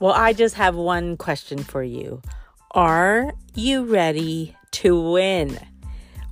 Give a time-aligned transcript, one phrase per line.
[0.00, 2.20] Well, I just have one question for you.
[2.72, 5.58] Are you ready to win?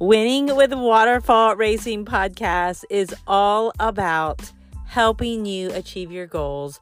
[0.01, 4.51] Winning with Waterfall Racing Podcast is all about
[4.87, 6.81] helping you achieve your goals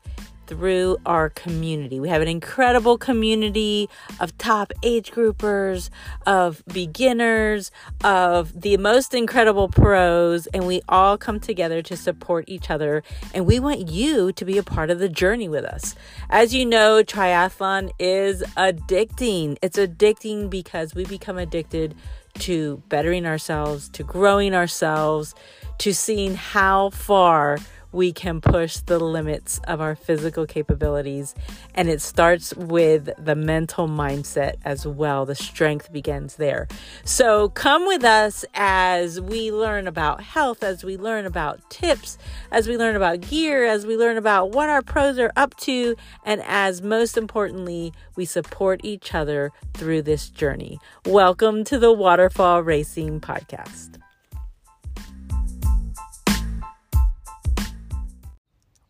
[0.51, 2.01] through our community.
[2.01, 3.89] We have an incredible community
[4.19, 5.91] of top age groupers,
[6.27, 7.71] of beginners,
[8.03, 13.05] of the most incredible pros, and we all come together to support each other.
[13.33, 15.95] And we want you to be a part of the journey with us.
[16.29, 19.57] As you know, triathlon is addicting.
[19.63, 21.95] It's addicting because we become addicted
[22.41, 25.33] to bettering ourselves, to growing ourselves,
[25.79, 27.59] to seeing how far
[27.93, 31.35] we can push the limits of our physical capabilities.
[31.75, 35.27] And it starts with the mental mindset as well.
[35.27, 36.69] The strength begins there.
[37.05, 42.19] So come with us as we learn about health, as we learn about tips,
[42.51, 45.97] as we learn about gear, as we learn about what our pros are up to,
[46.25, 50.79] and as most importantly, we support each other through this journey.
[51.07, 54.00] Welcome to the Waterfall Racing Podcast.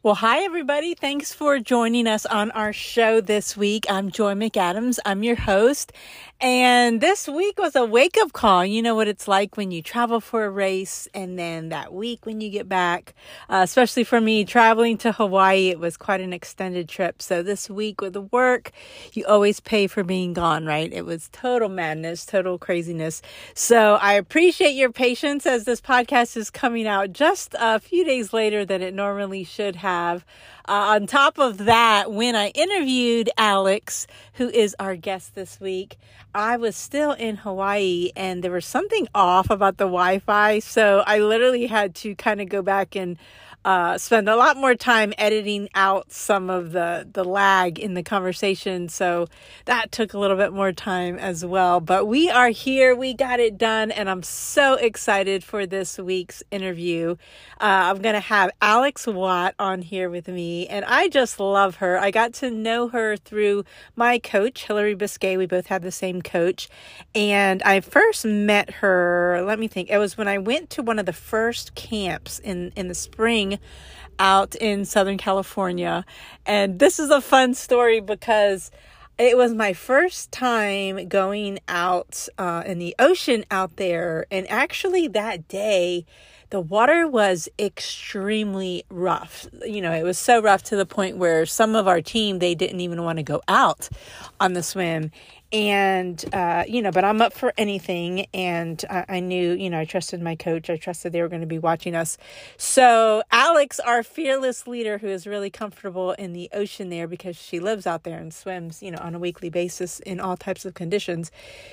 [0.03, 0.95] Well, hi, everybody.
[0.95, 3.85] Thanks for joining us on our show this week.
[3.91, 4.99] I'm Joy McAdams.
[5.05, 5.93] I'm your host.
[6.43, 8.65] And this week was a wake up call.
[8.65, 12.25] You know what it's like when you travel for a race and then that week
[12.25, 13.13] when you get back,
[13.51, 17.21] uh, especially for me traveling to Hawaii, it was quite an extended trip.
[17.21, 18.71] So this week with the work,
[19.13, 20.91] you always pay for being gone, right?
[20.91, 23.21] It was total madness, total craziness.
[23.53, 28.33] So I appreciate your patience as this podcast is coming out just a few days
[28.33, 30.25] later than it normally should have.
[30.71, 35.99] Uh, on top of that, when I interviewed Alex, who is our guest this week,
[36.33, 40.61] I was still in Hawaii and there was something off about the Wi Fi.
[40.61, 43.19] So I literally had to kind of go back and
[43.65, 48.03] uh, spend a lot more time editing out some of the the lag in the
[48.03, 48.89] conversation.
[48.89, 49.29] So
[49.67, 51.81] that took a little bit more time as well.
[51.81, 56.43] But we are here, we got it done, and I'm so excited for this week's
[56.51, 57.17] interview.
[57.61, 61.99] Uh, I'm gonna have Alex Watt on here with me, and I just love her.
[61.99, 65.37] I got to know her through my coach, Hillary Biscay.
[65.37, 66.69] We both had the same coach,
[67.15, 69.43] and I first met her.
[69.45, 69.91] Let me think.
[69.91, 73.50] It was when I went to one of the first camps in in the spring
[74.19, 76.05] out in Southern California.
[76.47, 78.71] And this is a fun story because
[79.19, 84.27] it was my first time going out uh, in the ocean out there.
[84.31, 86.07] And actually, that day,
[86.51, 89.47] the water was extremely rough.
[89.65, 92.55] You know, it was so rough to the point where some of our team they
[92.55, 93.89] didn't even want to go out
[94.41, 95.11] on the swim
[95.53, 98.27] and uh, you know but i'm up for anything.
[98.33, 100.71] And I, I, knew you know i trusted my coach.
[100.71, 102.19] I trusted they were going to be watching us.
[102.57, 107.59] So alex our fearless leader who is really comfortable in the ocean there because she
[107.59, 110.75] lives out there and swims you know on a weekly basis in all types of
[110.75, 111.31] conditions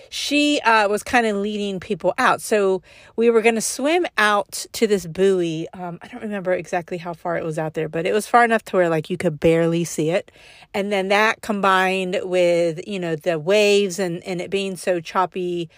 [0.10, 2.42] she uh, was kind of leading people out.
[2.42, 2.82] So
[3.16, 5.68] we were going to swim out to this buoy.
[5.74, 8.44] Um, i don't remember exactly how far it was out there but it was far
[8.44, 10.32] enough to where like you could barely see it.
[10.74, 15.00] And then that combined with you know the wave waves and, and it being so
[15.00, 15.70] choppy,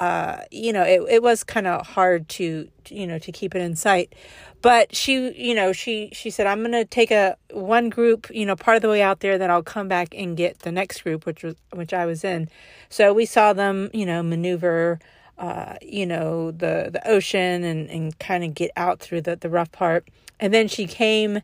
[0.00, 3.62] uh, you know, it, it was kind of hard to, you know, to keep it
[3.62, 4.14] in sight.
[4.62, 8.44] But she, you know, she, she said, I'm going to take a one group, you
[8.44, 11.02] know, part of the way out there, then I'll come back and get the next
[11.02, 12.48] group, which was, which I was in.
[12.88, 14.98] So we saw them, you know, maneuver,
[15.38, 19.48] uh, you know, the, the ocean and, and kind of get out through the, the
[19.48, 20.08] rough part.
[20.40, 21.40] And then she came,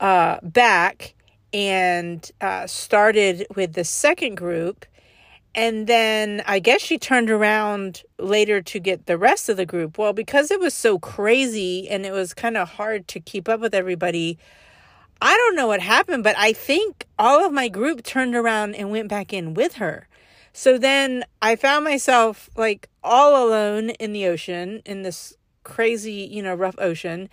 [0.00, 1.14] uh, back
[1.52, 4.86] and, uh, started with the second group
[5.54, 9.98] and then I guess she turned around later to get the rest of the group.
[9.98, 13.60] Well, because it was so crazy and it was kind of hard to keep up
[13.60, 14.38] with everybody,
[15.22, 18.90] I don't know what happened, but I think all of my group turned around and
[18.90, 20.08] went back in with her.
[20.52, 26.42] So then I found myself like all alone in the ocean, in this crazy, you
[26.42, 27.28] know, rough ocean.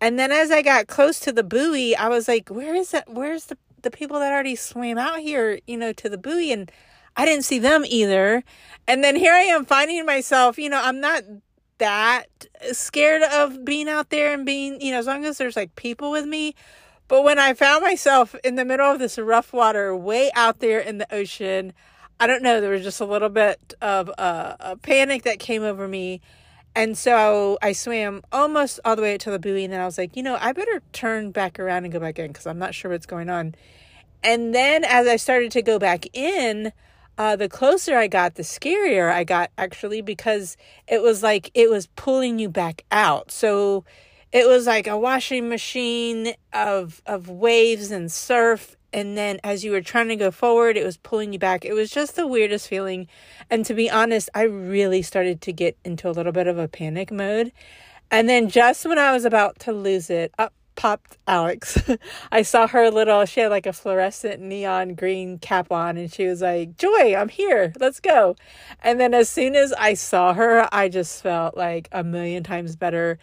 [0.00, 3.08] And then as I got close to the buoy, I was like, where is that?
[3.08, 6.52] Where's the, the people that already swam out here, you know, to the buoy?
[6.52, 6.70] And
[7.16, 8.42] I didn't see them either.
[8.86, 11.22] And then here I am finding myself, you know, I'm not
[11.78, 15.74] that scared of being out there and being, you know, as long as there's like
[15.76, 16.54] people with me.
[17.08, 20.80] But when I found myself in the middle of this rough water, way out there
[20.80, 21.72] in the ocean,
[22.18, 25.62] I don't know, there was just a little bit of a, a panic that came
[25.62, 26.20] over me.
[26.76, 29.64] And so I swam almost all the way to the buoy.
[29.64, 32.18] And then I was like, you know, I better turn back around and go back
[32.18, 33.54] in because I'm not sure what's going on.
[34.22, 36.72] And then as I started to go back in,
[37.18, 40.56] uh, the closer I got, the scarier I got actually because
[40.88, 43.30] it was like it was pulling you back out.
[43.30, 43.84] So
[44.32, 49.72] it was like a washing machine of of waves and surf and then as you
[49.72, 51.64] were trying to go forward, it was pulling you back.
[51.64, 53.08] It was just the weirdest feeling.
[53.50, 56.68] And to be honest, I really started to get into a little bit of a
[56.68, 57.50] panic mode.
[58.12, 61.82] And then just when I was about to lose it, up popped Alex.
[62.32, 66.26] I saw her little, she had like a fluorescent neon green cap on, and she
[66.26, 67.72] was like, Joy, I'm here.
[67.78, 68.36] Let's go.
[68.82, 72.76] And then as soon as I saw her, I just felt like a million times
[72.76, 73.18] better.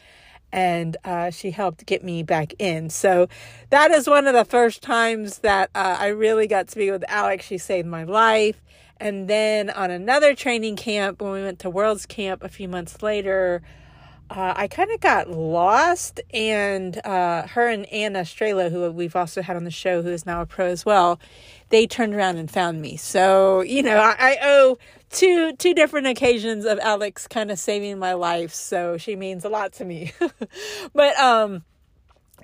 [0.54, 2.90] And uh, she helped get me back in.
[2.90, 3.30] So
[3.70, 7.06] that is one of the first times that uh, I really got to be with
[7.08, 7.46] Alex.
[7.46, 8.62] She saved my life.
[9.02, 13.02] And then on another training camp, when we went to World's Camp a few months
[13.02, 13.64] later,
[14.32, 19.42] uh, I kind of got lost, and uh, her and Anna Strela, who we've also
[19.42, 21.20] had on the show, who is now a pro as well,
[21.68, 22.96] they turned around and found me.
[22.96, 24.78] So you know, I, I owe
[25.10, 28.54] two two different occasions of Alex kind of saving my life.
[28.54, 30.14] So she means a lot to me.
[30.94, 31.66] but um,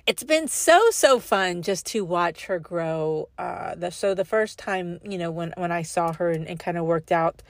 [0.06, 3.30] it's been so so fun just to watch her grow.
[3.38, 6.60] Uh, the, so the first time, you know, when when I saw her and, and
[6.60, 7.42] kind of worked out,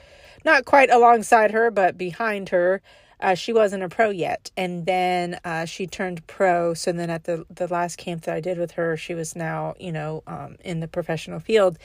[0.45, 2.81] not quite alongside her, but behind her
[3.21, 4.51] uh, she wasn't a pro yet.
[4.55, 6.73] And then uh, she turned pro.
[6.73, 9.75] So then at the, the last camp that I did with her, she was now,
[9.79, 11.77] you know, um, in the professional field.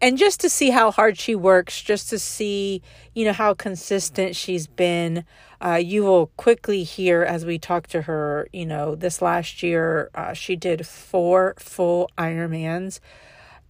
[0.00, 2.82] And just to see how hard she works, just to see,
[3.14, 5.24] you know, how consistent she's been.
[5.64, 10.10] Uh, you will quickly hear as we talk to her, you know, this last year,
[10.14, 12.98] uh, she did four full Ironmans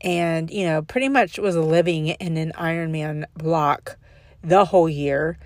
[0.01, 3.99] and, you know, pretty much was living in an Ironman block
[4.43, 5.39] the whole year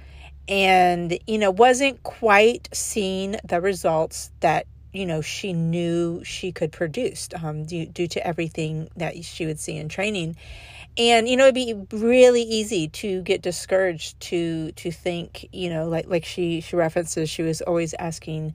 [0.49, 6.73] and you know wasn't quite seeing the results that you know she knew she could
[6.73, 10.37] produce um, due, due to everything that she would see in training.
[10.99, 15.89] And you know it'd be really easy to get discouraged to to think you know
[15.89, 18.55] like like she she references she was always asking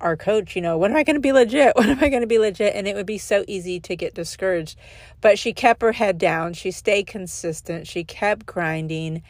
[0.00, 1.72] our coach you know when am i going to be legit?
[1.76, 2.76] When am i going to be legit?
[2.76, 4.78] And it would be so easy to get discouraged.
[5.20, 6.52] But she kept her head down.
[6.52, 7.88] She stayed consistent.
[7.88, 9.22] She kept grinding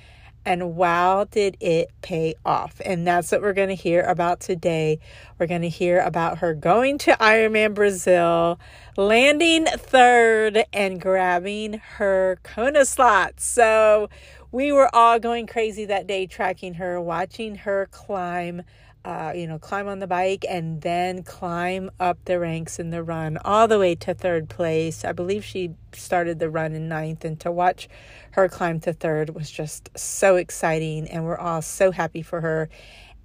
[0.44, 2.80] and wow, did it pay off.
[2.84, 4.98] And that's what we're going to hear about today.
[5.38, 8.58] We're going to hear about her going to Ironman Brazil,
[8.96, 13.40] landing third, and grabbing her Kona slot.
[13.40, 14.08] So
[14.52, 18.62] we were all going crazy that day, tracking her, watching her climb
[19.04, 23.02] uh, you know, climb on the bike and then climb up the ranks in the
[23.02, 25.04] run all the way to third place.
[25.04, 27.88] I believe she started the run in ninth, and to watch
[28.32, 31.08] her climb to third was just so exciting.
[31.08, 32.68] And we're all so happy for her.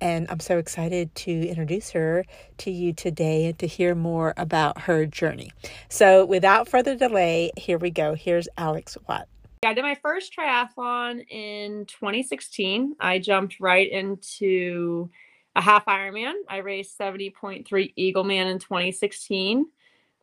[0.01, 2.25] And I'm so excited to introduce her
[2.59, 5.51] to you today and to hear more about her journey.
[5.87, 8.13] So, without further delay, here we go.
[8.13, 9.27] Here's Alex Watt.
[9.65, 12.95] I did my first triathlon in 2016.
[12.99, 15.09] I jumped right into
[15.55, 16.33] a half Ironman.
[16.49, 17.65] I raced 70.3
[17.97, 19.65] Eagleman in 2016.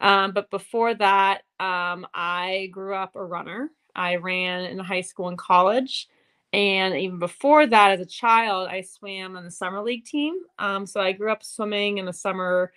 [0.01, 3.71] Um, but before that, um, I grew up a runner.
[3.95, 6.09] I ran in high school and college.
[6.53, 10.35] And even before that, as a child, I swam on the summer league team.
[10.59, 12.73] Um, so I grew up swimming in the summer,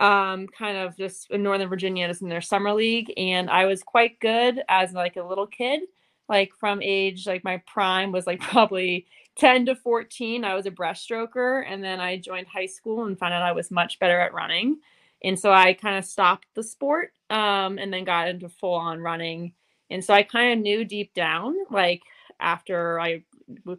[0.00, 3.12] um, kind of just in Northern Virginia, just in their summer league.
[3.16, 5.82] And I was quite good as like a little kid,
[6.28, 10.70] like from age, like my prime was like probably 10 to 14, I was a
[10.70, 11.64] breaststroker.
[11.66, 14.78] And then I joined high school and found out I was much better at running.
[15.22, 19.00] And so I kind of stopped the sport um, and then got into full on
[19.00, 19.54] running.
[19.90, 22.02] And so I kind of knew deep down, like
[22.40, 23.24] after I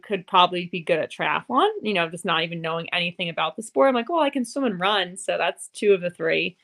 [0.02, 3.62] could probably be good at triathlon, you know, just not even knowing anything about the
[3.62, 3.88] sport.
[3.88, 5.16] I'm like, well, I can swim and run.
[5.16, 6.56] So that's two of the three.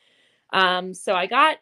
[0.53, 1.59] Um, so I got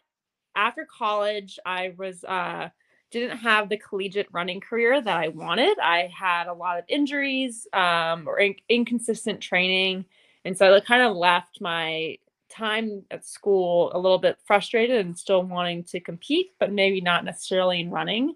[0.55, 2.69] after college, I was uh,
[3.11, 5.77] didn't have the collegiate running career that I wanted.
[5.79, 10.05] I had a lot of injuries um, or in- inconsistent training.
[10.45, 12.17] And so I kind of left my
[12.49, 17.25] time at school a little bit frustrated and still wanting to compete, but maybe not
[17.25, 18.35] necessarily in running.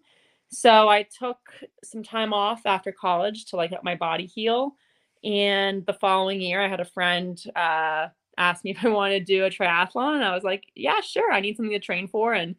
[0.49, 1.39] So I took
[1.83, 4.75] some time off after college to like let my body heal.
[5.23, 9.33] And the following year, I had a friend uh, ask me if I wanted to
[9.33, 10.15] do a triathlon.
[10.15, 11.31] And I was like, yeah, sure.
[11.31, 12.33] I need something to train for.
[12.33, 12.55] And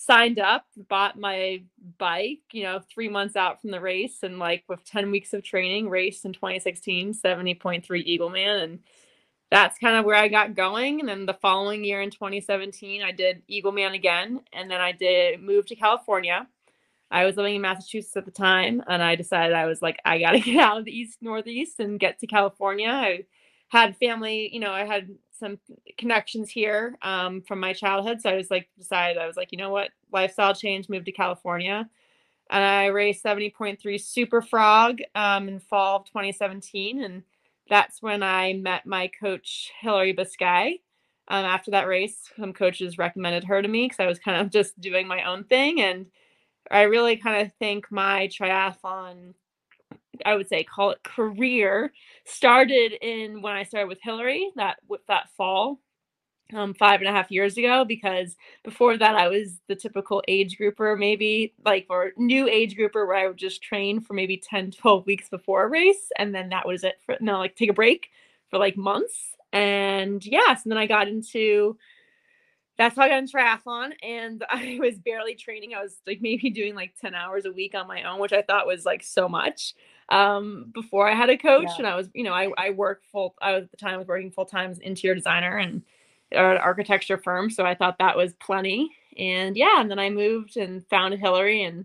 [0.00, 1.62] signed up, bought my
[1.98, 5.44] bike, you know, three months out from the race, and like with 10 weeks of
[5.44, 8.62] training, raced in 2016, 70.3 Eagleman.
[8.62, 8.78] And
[9.50, 11.00] that's kind of where I got going.
[11.00, 14.40] And then the following year in 2017, I did Eagleman again.
[14.54, 16.48] And then I did move to California.
[17.10, 20.18] I was living in Massachusetts at the time, and I decided I was like, I
[20.18, 22.88] got to get out of the East Northeast and get to California.
[22.88, 23.24] I
[23.68, 25.58] had family, you know, I had some
[25.98, 28.20] connections here um, from my childhood.
[28.20, 31.12] So I was like, decided I was like, you know what, lifestyle change, moved to
[31.12, 31.88] California.
[32.50, 37.02] And I raced 70.3 Super Frog um, in fall of 2017.
[37.02, 37.22] And
[37.68, 40.80] that's when I met my coach, Hillary Biscay.
[41.28, 44.50] Um, after that race, some coaches recommended her to me because I was kind of
[44.50, 45.80] just doing my own thing.
[45.80, 46.06] And
[46.70, 49.34] I really kind of think my triathlon,
[50.26, 51.92] I would say, call it career,
[52.24, 55.80] started in when I started with Hillary that with that fall
[56.54, 60.56] um, five and a half years ago because before that I was the typical age
[60.56, 64.72] grouper, maybe like or new age grouper where I would just train for maybe 10,
[64.72, 66.10] 12 weeks before a race.
[66.18, 68.08] And then that was it for no, like take a break
[68.48, 69.34] for like months.
[69.52, 71.76] And yes, so then I got into
[72.78, 73.92] that's how I got into triathlon.
[74.02, 75.74] And I was barely training.
[75.74, 78.42] I was like maybe doing like 10 hours a week on my own, which I
[78.42, 79.74] thought was like so much
[80.10, 81.64] um, before I had a coach.
[81.68, 81.74] Yeah.
[81.78, 83.98] And I was, you know, I, I worked full, I was at the time I
[83.98, 85.82] was working full time as interior designer and
[86.32, 87.50] an architecture firm.
[87.50, 88.90] So I thought that was plenty.
[89.16, 91.84] And yeah, and then I moved and found Hillary, and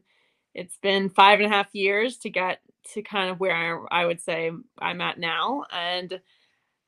[0.54, 2.60] it's been five and a half years to get
[2.94, 3.56] to kind of where
[3.92, 5.66] I, I would say I'm at now.
[5.72, 6.20] And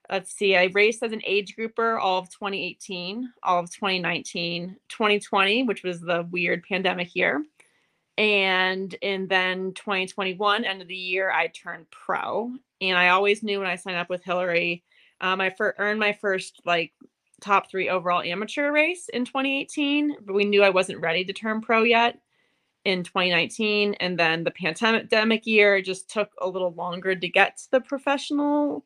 [0.10, 5.63] let's see, I raced as an age grouper all of 2018, all of 2019, 2020,
[5.63, 7.44] which was the weird pandemic year.
[8.17, 12.51] And and then 2021, end of the year, I turned pro.
[12.81, 14.83] And I always knew when I signed up with Hillary,
[15.21, 16.93] um, I earned my first like
[17.41, 21.62] top three overall amateur race in 2018, but we knew I wasn't ready to turn
[21.62, 22.19] pro yet
[22.86, 23.95] in 2019.
[23.95, 28.86] And then the pandemic year just took a little longer to get to the professional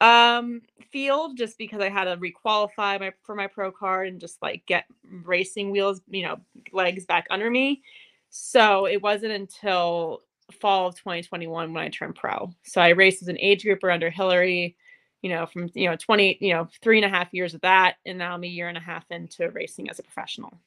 [0.00, 0.60] um
[0.92, 4.64] field just because I had to requalify my for my pro card and just like
[4.66, 6.36] get racing wheels, you know,
[6.72, 7.82] legs back under me.
[8.30, 10.20] So it wasn't until
[10.60, 12.50] fall of 2021 when I turned pro.
[12.64, 14.76] So I raced as an age grouper under Hillary
[15.22, 17.96] you know, from you know 20, you know, three and a half years of that,
[18.06, 20.60] and now I'm a year and a half into racing as a professional.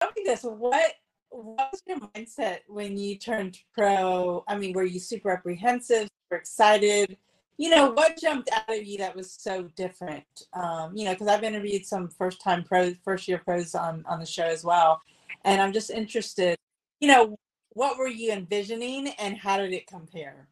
[0.00, 0.94] Tell me this: what
[1.30, 4.44] what was your mindset when you turned pro?
[4.48, 7.16] I mean, were you super apprehensive, super excited?
[7.56, 10.24] You know, what jumped out of you that was so different?
[10.52, 14.20] Um, you know, because I've interviewed some first time pros, first year pros on on
[14.20, 15.00] the show as well,
[15.44, 16.56] and I'm just interested.
[17.00, 17.36] You know,
[17.70, 20.48] what were you envisioning, and how did it compare?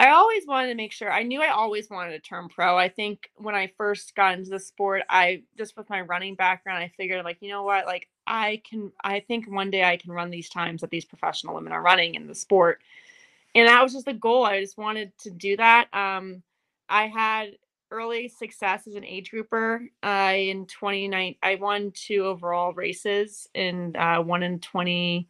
[0.00, 1.10] I always wanted to make sure.
[1.10, 2.76] I knew I always wanted to turn pro.
[2.76, 6.82] I think when I first got into the sport, I just with my running background,
[6.82, 10.12] I figured like, you know what, like I can I think one day I can
[10.12, 12.82] run these times that these professional women are running in the sport.
[13.54, 14.44] And that was just the goal.
[14.44, 15.88] I just wanted to do that.
[15.94, 16.42] Um
[16.88, 17.56] I had
[17.90, 19.88] early success as an age grouper.
[20.02, 25.28] Uh in 29 I won two overall races and uh one in 20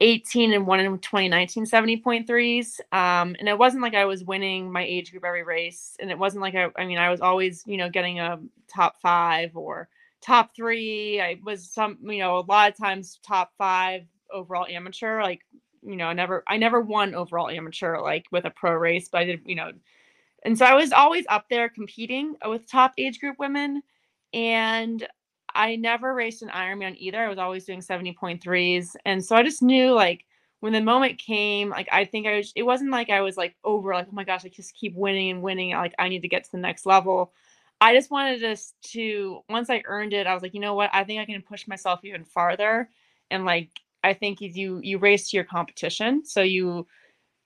[0.00, 4.82] 18 and one in 2019 70.3s um, and it wasn't like i was winning my
[4.82, 7.76] age group every race and it wasn't like i i mean i was always you
[7.76, 9.88] know getting a top five or
[10.20, 14.02] top three i was some you know a lot of times top five
[14.32, 15.40] overall amateur like
[15.82, 19.18] you know i never i never won overall amateur like with a pro race but
[19.20, 19.70] i did you know
[20.44, 23.82] and so i was always up there competing uh, with top age group women
[24.32, 25.06] and
[25.54, 27.18] I never raced an Ironman either.
[27.18, 28.96] I was always doing 70.3s.
[29.04, 30.24] And so I just knew like
[30.60, 33.56] when the moment came, like I think I was it wasn't like I was like
[33.64, 35.70] over like, oh my gosh, I just keep winning and winning.
[35.72, 37.32] Like I need to get to the next level.
[37.80, 40.90] I just wanted us to once I earned it, I was like, you know what?
[40.92, 42.90] I think I can push myself even farther.
[43.30, 43.70] And like
[44.04, 46.24] I think you you race to your competition.
[46.24, 46.86] So you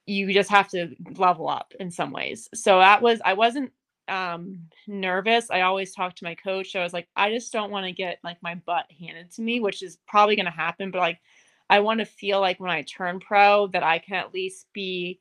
[0.06, 2.48] you just have to level up in some ways.
[2.54, 3.72] So that was I wasn't
[4.08, 7.70] um nervous i always talk to my coach So i was like i just don't
[7.70, 10.90] want to get like my butt handed to me which is probably going to happen
[10.90, 11.20] but like
[11.70, 15.18] i want to feel like when i turn pro that i can at least be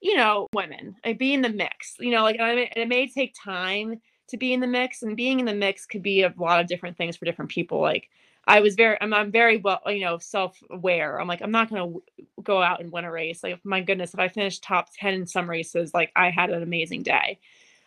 [0.00, 3.06] you know women like be in the mix you know like I mean, it may
[3.06, 4.00] take time
[4.32, 6.66] to be in the mix and being in the mix could be a lot of
[6.66, 8.10] different things for different people like
[8.46, 11.92] i was very i'm, I'm very well you know self-aware i'm like i'm not going
[11.92, 12.02] to
[12.42, 15.26] go out and win a race like my goodness if i finish top 10 in
[15.26, 17.38] some races like i had an amazing day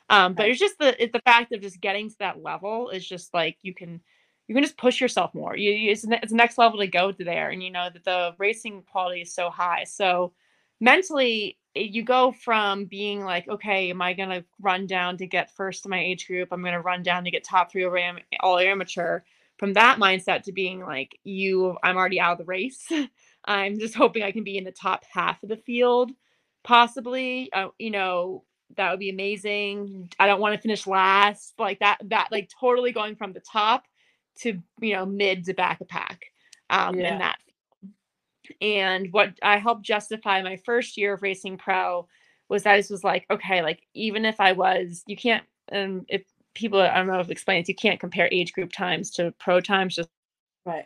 [0.10, 3.08] um, but it's just the it's the fact of just getting to that level is
[3.08, 4.02] just like you can
[4.48, 5.58] you can just push yourself more.
[5.58, 8.04] You, you it's, it's the next level to go to there, and you know that
[8.04, 9.84] the racing quality is so high.
[9.86, 10.34] So
[10.80, 15.86] mentally, you go from being like, okay, am I gonna run down to get first
[15.86, 16.50] in my age group?
[16.52, 19.22] I'm gonna run down to get top three over am- all amateur.
[19.58, 22.92] From that mindset to being like, you, I'm already out of the race.
[23.46, 26.12] I'm just hoping I can be in the top half of the field,
[26.64, 27.50] possibly.
[27.54, 28.44] Uh, you know,
[28.76, 30.10] that would be amazing.
[30.20, 31.54] I don't want to finish last.
[31.58, 33.86] Like that, that like totally going from the top
[34.40, 36.26] to you know mid to back a pack.
[36.70, 37.14] Um yeah.
[37.14, 37.38] in that.
[38.62, 42.08] And what I helped justify my first year of racing pro
[42.50, 46.24] was that this was like, okay, like even if I was, you can't um if
[46.54, 49.96] people I don't know if explains you can't compare age group times to pro times
[49.96, 50.10] just
[50.66, 50.86] right.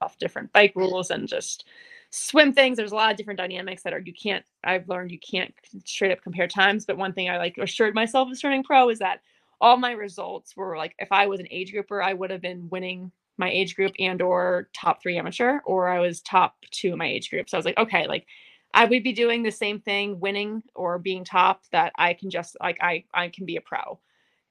[0.00, 1.64] off different bike rules and just
[2.10, 2.76] swim things.
[2.76, 5.52] There's a lot of different dynamics that are you can't i've learned you can't
[5.84, 8.98] straight up compare times but one thing i like assured myself of turning pro is
[9.00, 9.20] that
[9.60, 12.68] all my results were like if I was an age grouper, I would have been
[12.70, 16.98] winning my age group and or top three amateur, or I was top two in
[16.98, 17.48] my age group.
[17.48, 18.26] So I was like, okay, like
[18.74, 22.56] I would be doing the same thing, winning or being top, that I can just
[22.60, 23.98] like I I can be a pro.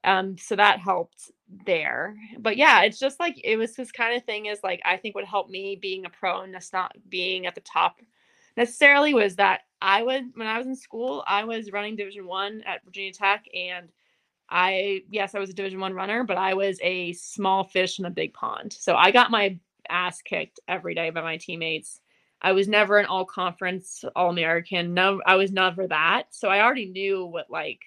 [0.04, 1.32] Um, so that helped
[1.66, 2.16] there.
[2.40, 5.16] But yeah, it's just like it was this kind of thing is like I think
[5.16, 7.98] would help me being a pro and just not being at the top
[8.58, 12.64] necessarily was that I would when I was in school, I was running division one
[12.66, 13.90] at Virginia Tech and
[14.50, 18.06] I yes, I was a division one runner, but I was a small fish in
[18.06, 18.74] a big pond.
[18.74, 19.58] So I got my
[19.90, 22.00] ass kicked every day by my teammates.
[22.42, 24.94] I was never an all conference, all American.
[24.94, 26.26] No, I was never that.
[26.30, 27.80] So I already knew what like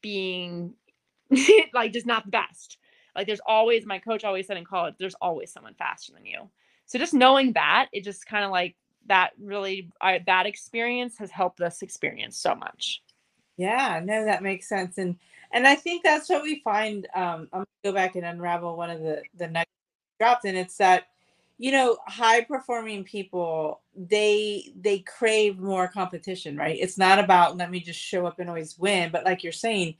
[0.00, 0.74] being
[1.74, 2.78] like just not the best.
[3.16, 6.48] Like there's always my coach always said in college, there's always someone faster than you.
[6.86, 11.30] So just knowing that, it just kind of like that really I, that experience has
[11.30, 13.02] helped us experience so much.
[13.56, 14.98] Yeah, no, that makes sense.
[14.98, 15.16] And
[15.52, 17.06] and I think that's what we find.
[17.14, 19.70] Um, I'm gonna go back and unravel one of the the next
[20.18, 21.08] dropped, and it's that
[21.58, 26.78] you know high performing people they they crave more competition, right?
[26.80, 29.96] It's not about let me just show up and always win, but like you're saying,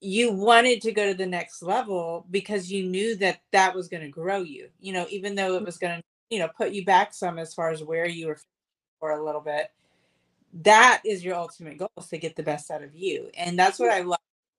[0.00, 4.02] you wanted to go to the next level because you knew that that was going
[4.02, 4.68] to grow you.
[4.80, 7.54] You know, even though it was going to you know put you back some as
[7.54, 8.38] far as where you were
[9.00, 9.70] for a little bit
[10.52, 13.78] that is your ultimate goal is to get the best out of you and that's
[13.78, 14.18] what i love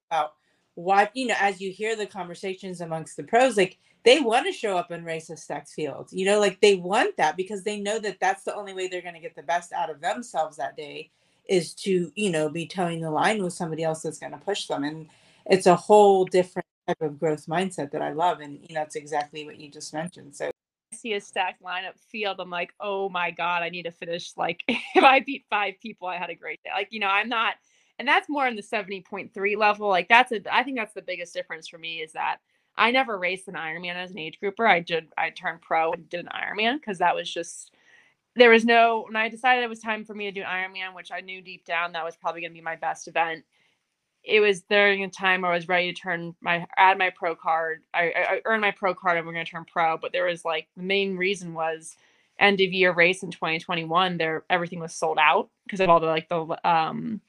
[0.09, 0.33] about
[0.75, 4.51] why you know as you hear the conversations amongst the pros like they want to
[4.51, 7.79] show up in racist a stacked field you know like they want that because they
[7.79, 10.57] know that that's the only way they're going to get the best out of themselves
[10.57, 11.09] that day
[11.47, 14.67] is to you know be toeing the line with somebody else that's going to push
[14.67, 15.07] them and
[15.47, 19.45] it's a whole different type of growth mindset that i love and you know exactly
[19.45, 20.49] what you just mentioned so
[20.91, 24.31] I see a stacked lineup field, I'm like, oh my God, I need to finish.
[24.35, 26.71] Like, if I beat five people, I had a great day.
[26.73, 27.55] Like, you know, I'm not,
[27.99, 29.87] and that's more in the 70.3 level.
[29.87, 32.37] Like, that's a, I think that's the biggest difference for me is that
[32.75, 34.65] I never raced an Ironman as an age grouper.
[34.65, 37.75] I did, I turned pro and did an Ironman because that was just,
[38.35, 40.95] there was no, when I decided it was time for me to do an Ironman,
[40.95, 43.43] which I knew deep down that was probably going to be my best event
[44.23, 47.83] it was during a time I was ready to turn my add my pro card.
[47.93, 49.97] I, I earned my pro card and we're going to turn pro.
[49.97, 51.95] But there was like the main reason was
[52.37, 54.17] end of year race in 2021.
[54.17, 57.21] There everything was sold out because of all the like the um,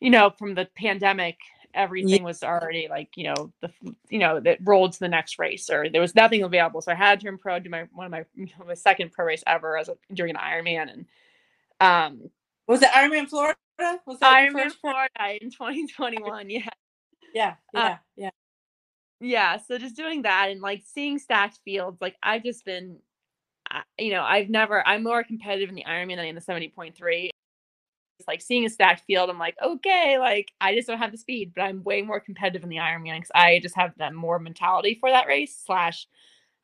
[0.00, 1.38] you know, from the pandemic.
[1.74, 2.22] Everything yeah.
[2.22, 3.70] was already like you know the
[4.08, 6.80] you know that rolled to the next race or there was nothing available.
[6.80, 8.24] So I had to turn pro, do my one of my
[8.66, 11.06] my second pro race ever as a, during an Ironman and
[11.78, 12.30] um
[12.66, 13.56] was it Ironman Florida?
[14.06, 16.50] Was that Ironman Florida in 2021?
[16.50, 16.60] Yeah.
[17.34, 17.54] Yeah.
[17.74, 17.80] Yeah.
[17.80, 18.30] Uh, yeah.
[19.20, 19.56] Yeah.
[19.58, 22.98] So just doing that and like seeing stacked fields, like I've just been,
[23.98, 27.30] you know, I've never, I'm more competitive in the Ironman than in the 70.3.
[28.26, 31.52] Like seeing a stacked field, I'm like, okay, like I just don't have the speed,
[31.54, 34.96] but I'm way more competitive in the Ironman because I just have that more mentality
[35.00, 35.56] for that race.
[35.64, 36.06] Slash,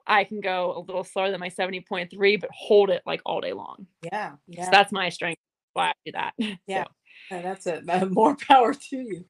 [0.06, 3.52] I can go a little slower than my 70.3, but hold it like all day
[3.52, 3.86] long.
[4.02, 4.32] Yeah.
[4.48, 4.64] Yeah.
[4.64, 5.40] So that's my strength
[5.72, 6.34] why I do that.
[6.66, 6.84] Yeah.
[7.28, 7.42] So.
[7.42, 7.84] that's it.
[8.10, 9.24] More power to you.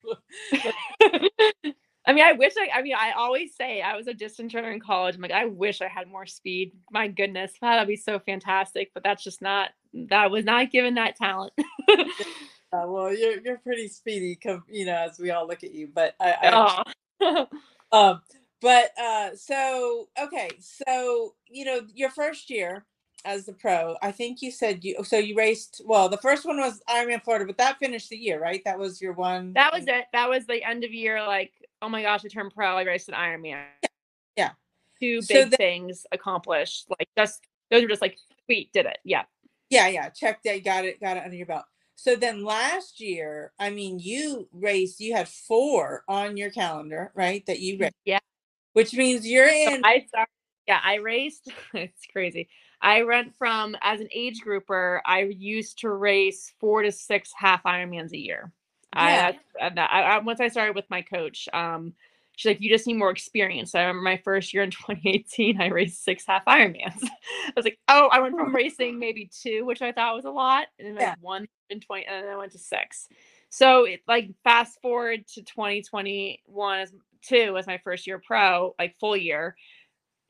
[2.04, 4.72] I mean, I wish I, I mean, I always say I was a distance runner
[4.72, 5.14] in college.
[5.14, 6.72] I'm like, I wish I had more speed.
[6.90, 8.90] My goodness, that'd be so fantastic.
[8.92, 9.70] But that's just not,
[10.10, 11.52] that was not given that talent.
[11.88, 15.88] uh, well, you're, you're pretty speedy, come you know, as we all look at you.
[15.94, 16.84] But I,
[17.20, 17.46] I
[17.92, 18.20] um,
[18.60, 20.50] but uh, so, okay.
[20.58, 22.84] So, you know, your first year,
[23.24, 23.96] as the pro.
[24.02, 27.44] I think you said you so you raced well, the first one was Ironman Florida,
[27.44, 28.62] but that finished the year, right?
[28.64, 30.06] That was your one That was it.
[30.12, 33.08] That was the end of year, like, oh my gosh, I turned pro, I raced
[33.08, 33.64] an Ironman.
[33.82, 33.88] Yeah.
[34.36, 34.50] yeah.
[35.00, 36.86] Two big so things accomplished.
[36.88, 37.40] Like just
[37.70, 38.16] those were just like
[38.46, 38.98] sweet, did it.
[39.04, 39.24] Yeah.
[39.68, 40.08] Yeah, yeah.
[40.10, 41.64] Check that, got it, got it under your belt.
[41.96, 47.44] So then last year, I mean, you raced, you had four on your calendar, right?
[47.46, 47.94] That you mm, raced.
[48.04, 48.18] Yeah.
[48.72, 49.82] Which means you're in.
[49.82, 50.30] So I started,
[50.66, 51.50] yeah, I raced.
[51.74, 52.48] it's crazy.
[52.80, 57.62] I went from as an age grouper, I used to race four to six half
[57.62, 58.52] Ironmans a year.
[58.94, 59.32] Yeah.
[59.60, 61.94] I, I, I, once I started with my coach, um,
[62.36, 63.72] she's like, you just need more experience.
[63.72, 67.02] So I remember my first year in 2018, I raced six half Ironmans.
[67.02, 70.30] I was like, oh, I went from racing maybe two, which I thought was a
[70.30, 71.14] lot, and then yeah.
[71.20, 73.08] one in 20, and then I went to six.
[73.50, 78.96] So it like fast forward to 2021 as two as my first year pro, like
[78.98, 79.56] full year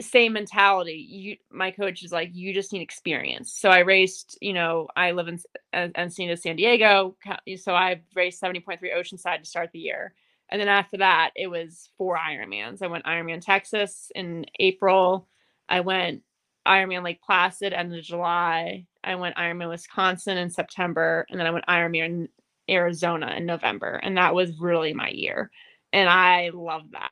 [0.03, 1.07] same mentality.
[1.09, 3.53] You, my coach is like, you just need experience.
[3.53, 5.39] So I raced, you know, I live in
[5.73, 7.17] uh, Encinitas, San Diego.
[7.57, 10.15] So I raced 70.3 Oceanside to start the year.
[10.51, 12.83] And then after that, it was four Ironmans.
[12.83, 15.29] I went Ironman Texas in April.
[15.69, 16.23] I went
[16.67, 18.87] Ironman Lake Placid end of July.
[19.03, 21.27] I went Ironman Wisconsin in September.
[21.31, 22.29] And then I went Ironman
[22.69, 23.95] Arizona in November.
[24.03, 25.51] And that was really my year
[25.93, 27.11] and I love that.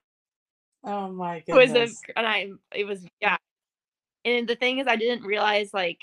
[0.84, 1.70] Oh my goodness!
[1.70, 3.36] It was a, and I it was yeah.
[4.24, 5.98] And the thing is, I didn't realize like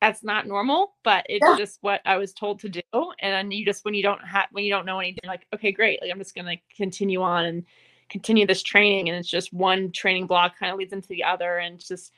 [0.00, 1.56] that's not normal, but it's yeah.
[1.56, 2.82] just what I was told to do.
[3.20, 6.00] And you just when you don't have when you don't know anything, like okay, great,
[6.02, 7.64] like I'm just gonna continue on and
[8.10, 11.58] continue this training, and it's just one training block kind of leads into the other,
[11.58, 12.12] and just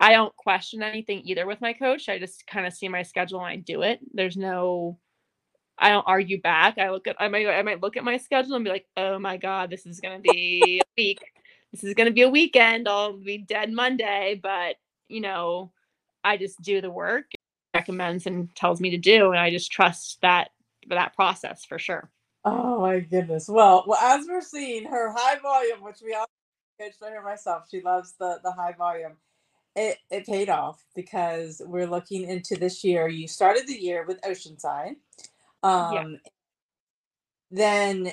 [0.00, 2.08] I don't question anything either with my coach.
[2.08, 4.00] I just kind of see my schedule and I do it.
[4.12, 4.98] There's no
[5.78, 6.78] I don't argue back.
[6.78, 9.18] I look at I might I might look at my schedule and be like, oh
[9.18, 11.20] my god, this is gonna be a week.
[11.72, 12.88] This is gonna be a weekend.
[12.88, 14.76] I'll be dead Monday, but
[15.08, 15.72] you know,
[16.24, 17.26] I just do the work
[17.74, 20.50] recommends and tells me to do, and I just trust that
[20.88, 22.10] that process for sure.
[22.44, 23.48] Oh my goodness.
[23.48, 26.26] Well, well, as we're seeing her high volume, which we all
[26.80, 29.12] coached her myself, she loves the the high volume.
[29.76, 33.08] It it paid off because we're looking into this year.
[33.08, 34.96] You started the year with Oceanside
[35.62, 36.30] um, yeah.
[37.50, 38.12] Then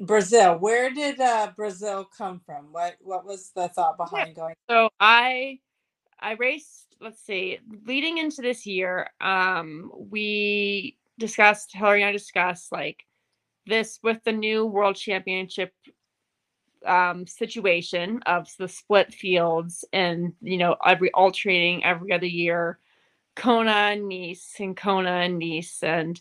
[0.00, 0.58] Brazil.
[0.58, 2.72] Where did uh, Brazil come from?
[2.72, 4.34] What What was the thought behind yeah.
[4.34, 4.54] going?
[4.68, 5.58] So I
[6.20, 6.96] I raced.
[7.00, 7.58] Let's see.
[7.86, 11.74] Leading into this year, um, we discussed.
[11.74, 13.04] Hillary and I discussed like
[13.66, 15.72] this with the new World Championship
[16.86, 22.78] um, situation of the split fields and you know every alternating every other year
[23.36, 26.20] Kona and Nice and Kona and Nice and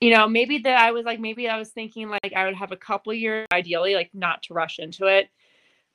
[0.00, 2.72] you know, maybe that I was like, maybe I was thinking like I would have
[2.72, 5.28] a couple years, ideally, like not to rush into it.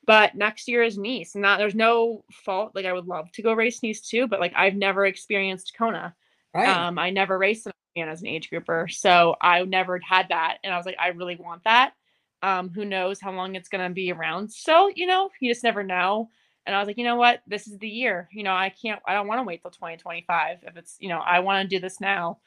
[0.04, 1.36] But next year is Nice.
[1.36, 2.72] Not there's no fault.
[2.74, 6.14] Like I would love to go race Nice too, but like I've never experienced Kona.
[6.52, 6.68] Right.
[6.68, 7.72] Um, I never raced an
[8.08, 11.36] as an age grouper, so I never had that, and I was like, I really
[11.36, 11.92] want that.
[12.42, 14.50] Um, who knows how long it's gonna be around?
[14.50, 16.30] So you know, you just never know.
[16.66, 17.42] And I was like, you know what?
[17.46, 18.28] This is the year.
[18.32, 19.00] You know, I can't.
[19.06, 20.58] I don't want to wait till 2025.
[20.62, 22.38] If it's, you know, I want to do this now.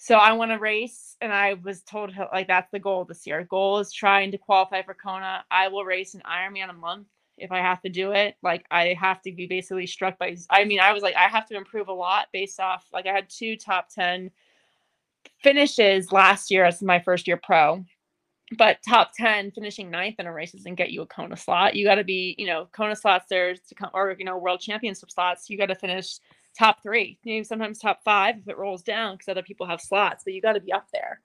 [0.00, 3.42] So I want to race, and I was told like that's the goal this year.
[3.42, 5.44] Goal is trying to qualify for Kona.
[5.50, 8.36] I will race an Ironman a month if I have to do it.
[8.40, 10.36] Like I have to be basically struck by.
[10.50, 13.12] I mean, I was like I have to improve a lot based off like I
[13.12, 14.30] had two top ten
[15.42, 17.84] finishes last year as my first year pro,
[18.56, 21.74] but top ten finishing ninth in a race doesn't get you a Kona slot.
[21.74, 24.60] You got to be you know Kona slots there's to come or you know world
[24.60, 25.50] championship slots.
[25.50, 26.20] You got to finish
[26.58, 30.24] top three, maybe sometimes top five if it rolls down because other people have slots,
[30.24, 31.20] but you got to be up there.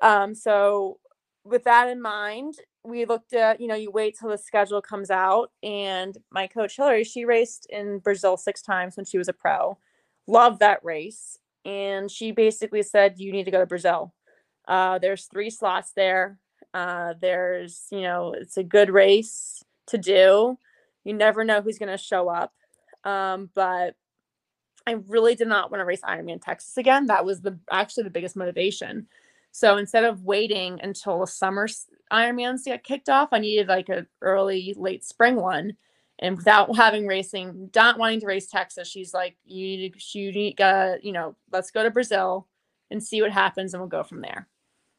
[0.00, 0.98] Um, so
[1.44, 2.54] with that in mind,
[2.84, 5.50] we looked at, you know, you wait till the schedule comes out.
[5.62, 9.76] And my coach Hillary, she raced in Brazil six times when she was a pro.
[10.26, 11.38] Loved that race.
[11.64, 14.14] And she basically said, you need to go to Brazil.
[14.68, 16.38] Uh, there's three slots there.
[16.72, 20.56] Uh, there's, you know, it's a good race to do.
[21.04, 22.54] You never know who's going to show up.
[23.04, 23.96] Um, but
[24.86, 27.06] I really did not want to race Ironman Texas again.
[27.06, 29.06] That was the actually the biggest motivation.
[29.52, 31.68] So instead of waiting until the summer
[32.12, 35.76] Ironmans get kicked off, I needed like an early, late spring one.
[36.18, 40.32] And without having racing, not wanting to race Texas, she's like, "You, need to, you
[40.32, 42.46] need, gotta, you know, let's go to Brazil
[42.90, 44.46] and see what happens, and we'll go from there."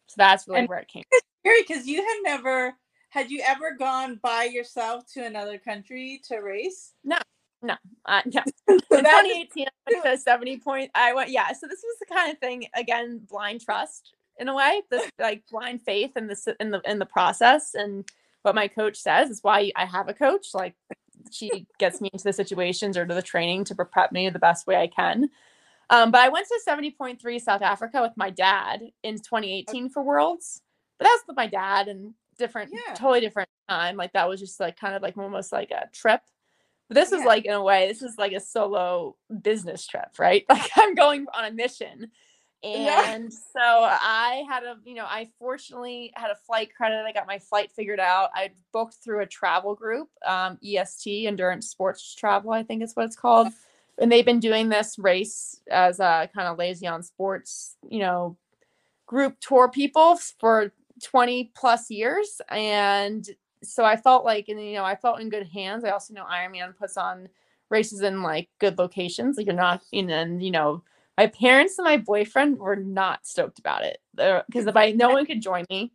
[0.08, 1.04] So that's really and where it came.
[1.44, 2.76] Scary because you had never
[3.10, 6.94] had you ever gone by yourself to another country to race?
[7.04, 7.18] No,
[7.62, 8.42] no, uh, no.
[8.70, 10.92] In 2018, I went to 70 point.
[10.96, 11.48] I went, yeah.
[11.54, 15.44] So this was the kind of thing again, blind trust in a way, this like
[15.50, 18.06] blind faith in the in the in the process and
[18.42, 20.48] what my coach says is why I have a coach.
[20.54, 20.76] Like
[21.32, 24.66] she gets me into the situations or to the training to prep me the best
[24.66, 25.30] way I can.
[25.92, 30.62] Um, but I went to 70.3 South Africa with my dad in 2018 for Worlds.
[30.98, 32.94] But that was with my dad and different, yeah.
[32.94, 33.98] totally different time.
[33.98, 36.22] Like that was just like kind of like almost like a trip
[36.92, 37.20] but this yeah.
[37.20, 40.44] is like in a way, this is like a solo business trip, right?
[40.50, 42.12] Like I'm going on a mission.
[42.64, 43.30] And yeah.
[43.30, 47.06] so I had a, you know, I fortunately had a flight credit.
[47.08, 48.32] I got my flight figured out.
[48.36, 53.06] I booked through a travel group, um, EST, Endurance Sports Travel, I think is what
[53.06, 53.48] it's called.
[53.98, 58.36] And they've been doing this race as a kind of lazy on sports, you know,
[59.06, 62.42] group tour people for 20 plus years.
[62.50, 63.26] And
[63.64, 65.84] so I felt like, and you know, I felt in good hands.
[65.84, 67.30] I also know Ironman puts on
[67.70, 69.38] races in like good locations.
[69.38, 70.84] Like you're not, and you know,
[71.18, 75.26] my parents and my boyfriend were not stoked about it because if I no one
[75.26, 75.94] could join me,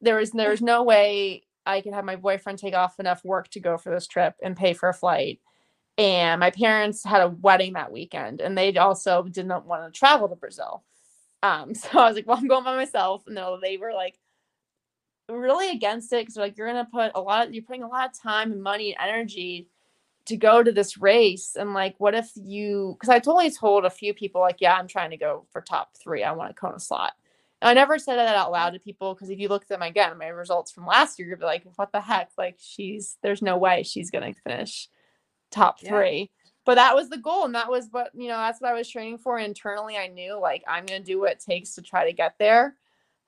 [0.00, 3.48] there was there was no way I could have my boyfriend take off enough work
[3.50, 5.40] to go for this trip and pay for a flight.
[5.98, 9.98] And my parents had a wedding that weekend, and they also did not want to
[9.98, 10.84] travel to Brazil.
[11.42, 13.24] Um, so I was like, well, I'm going by myself.
[13.26, 14.18] No, they were like,
[15.28, 18.18] really against it because like you're gonna put a lot you're putting a lot of
[18.20, 19.68] time and money and energy
[20.26, 23.90] to go to this race and like what if you because i totally told a
[23.90, 26.80] few people like yeah i'm trying to go for top three i want a kona
[26.80, 27.12] slot
[27.62, 29.88] And I never said that out loud to people because if you look at my
[29.88, 32.30] again my results from last year, you'd be like, "What the heck?
[32.38, 34.88] Like she's there's no way she's gonna finish
[35.50, 35.88] top Yeah.
[35.90, 36.30] three.
[36.64, 38.36] But that was the goal, and that was what you know.
[38.38, 39.38] That's what I was training for.
[39.38, 42.76] Internally, I knew like I'm gonna do what it takes to try to get there.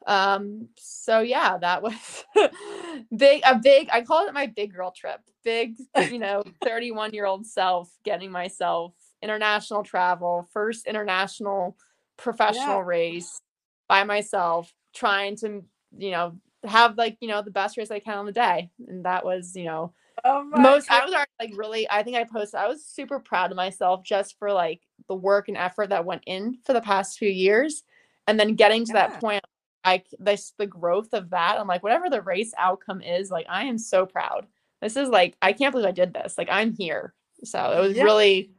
[0.07, 2.25] Um, so yeah, that was
[3.17, 3.43] big.
[3.47, 3.89] A big.
[3.93, 5.21] I call it my big girl trip.
[5.45, 5.77] Big,
[6.11, 11.77] you know, 31 year old self getting myself international travel, first international
[12.17, 13.41] professional race
[13.89, 15.65] by myself, trying to
[15.97, 19.05] you know have like you know the best race I can on the day, and
[19.05, 19.93] that was you know
[20.25, 23.53] Oh most i was already like really i think i posted i was super proud
[23.53, 27.19] of myself just for like the work and effort that went in for the past
[27.19, 27.85] few years
[28.27, 29.07] and then getting to Yeah.
[29.09, 29.45] that point
[29.85, 33.65] like this the growth of that i'm like whatever the race outcome is like i
[33.65, 34.47] am so proud
[34.83, 37.15] this is like i can't believe i did this like i'm here
[37.45, 38.05] so it was Yeah.
[38.05, 38.51] really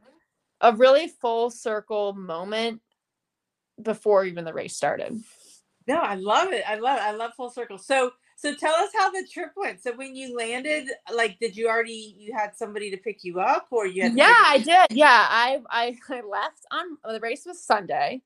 [0.60, 2.80] a really full circle moment
[3.82, 5.20] before even the race started
[5.86, 6.62] No, I love it.
[6.68, 7.02] I love it.
[7.02, 7.78] I love full circle.
[7.78, 9.82] So so tell us how the trip went.
[9.82, 13.66] So when you landed, like did you already you had somebody to pick you up
[13.70, 17.62] or you had yeah i did yeah i i, I left on the race was
[17.62, 18.22] sunday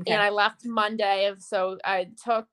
[0.00, 0.12] Okay.
[0.12, 1.26] and I left Monday.
[1.26, 2.46] of- So I took,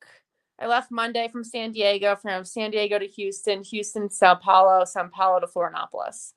[0.59, 5.07] I left Monday from San Diego, from San Diego to Houston, Houston, Sao Paulo, Sao
[5.07, 6.33] Paulo to Florianopolis.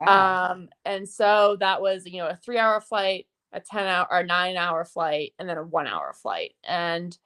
[0.00, 0.50] Wow.
[0.52, 4.22] Um, and so that was, you know, a three hour flight, a 10 hour or
[4.24, 6.54] nine hour flight, and then a one hour flight.
[6.64, 7.16] And,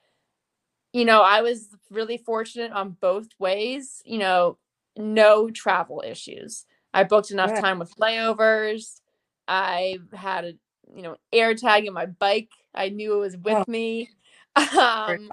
[0.93, 4.57] you know, I was really fortunate on both ways, you know,
[4.95, 6.65] no travel issues.
[6.93, 7.61] I booked enough Good.
[7.61, 9.01] time with layovers.
[9.47, 10.53] I had a,
[10.95, 12.51] you know, air tag in my bike.
[12.73, 13.71] I knew it was with Oh.
[13.71, 14.09] me.
[14.79, 15.31] Um,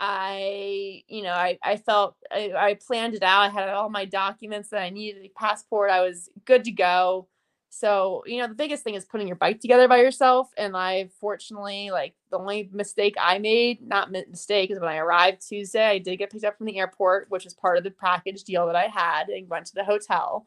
[0.00, 3.42] I, you know, I, I felt I, I planned it out.
[3.42, 5.90] I had all my documents that I needed, the passport.
[5.90, 7.28] I was good to go.
[7.70, 10.50] So, you know, the biggest thing is putting your bike together by yourself.
[10.56, 15.46] And I fortunately, like, the only mistake I made, not mistake, is when I arrived
[15.46, 18.44] Tuesday, I did get picked up from the airport, which was part of the package
[18.44, 20.46] deal that I had and went to the hotel.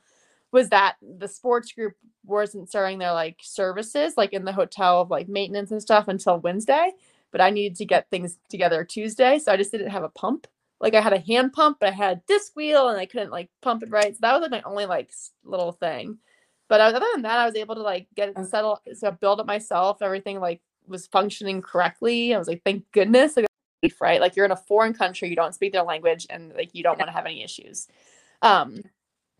[0.51, 1.93] Was that the sports group
[2.25, 6.39] wasn't starting their like services, like in the hotel of like maintenance and stuff until
[6.39, 6.91] Wednesday.
[7.31, 9.39] But I needed to get things together Tuesday.
[9.39, 10.47] So I just didn't have a pump.
[10.81, 13.31] Like I had a hand pump, but I had a disc wheel and I couldn't
[13.31, 14.13] like pump it right.
[14.13, 15.11] So that was like my only like
[15.43, 16.17] little thing.
[16.67, 19.45] But other than that, I was able to like get it settled, so build it
[19.45, 20.01] myself.
[20.01, 22.33] Everything like was functioning correctly.
[22.33, 23.35] I was like, thank goodness.
[23.35, 23.47] Like,
[23.99, 24.21] right?
[24.21, 26.97] Like you're in a foreign country, you don't speak their language, and like you don't
[26.97, 27.87] want to have any issues.
[28.41, 28.83] Um,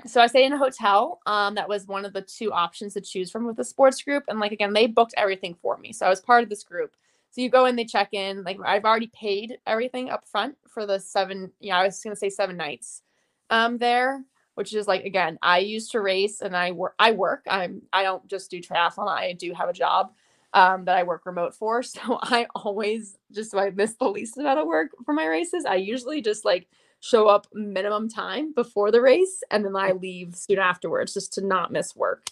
[0.08, 1.20] so I stayed in a hotel.
[1.26, 4.24] Um, that was one of the two options to choose from with the sports group.
[4.28, 5.94] And like again, they booked everything for me.
[5.94, 6.94] So I was part of this group.
[7.32, 8.44] So you go in, they check in.
[8.44, 12.30] Like I've already paid everything up front for the seven, yeah, I was gonna say
[12.30, 13.04] seven nights
[13.50, 14.24] um there,
[14.56, 17.46] which is like again, I used to race and I work I work.
[17.50, 20.14] I'm I don't just do triathlon, I do have a job
[20.54, 21.84] um that I work remote for.
[21.84, 25.66] So I always just so I miss the least amount of work for my races.
[25.66, 26.68] I usually just like
[27.02, 31.42] show up minimum time before the race and then I leave soon afterwards just to
[31.46, 32.28] not miss work.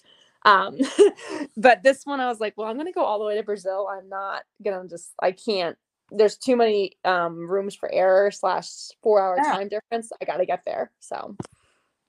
[0.46, 0.78] Um,
[1.58, 3.90] but this one I was like, well, I'm gonna go all the way to Brazil.
[3.92, 5.78] I'm not gonna just I can't
[6.12, 8.70] there's too many um rooms for error slash
[9.04, 9.44] four hour Yeah.
[9.44, 10.12] time difference.
[10.22, 10.92] I gotta get there.
[11.00, 11.38] So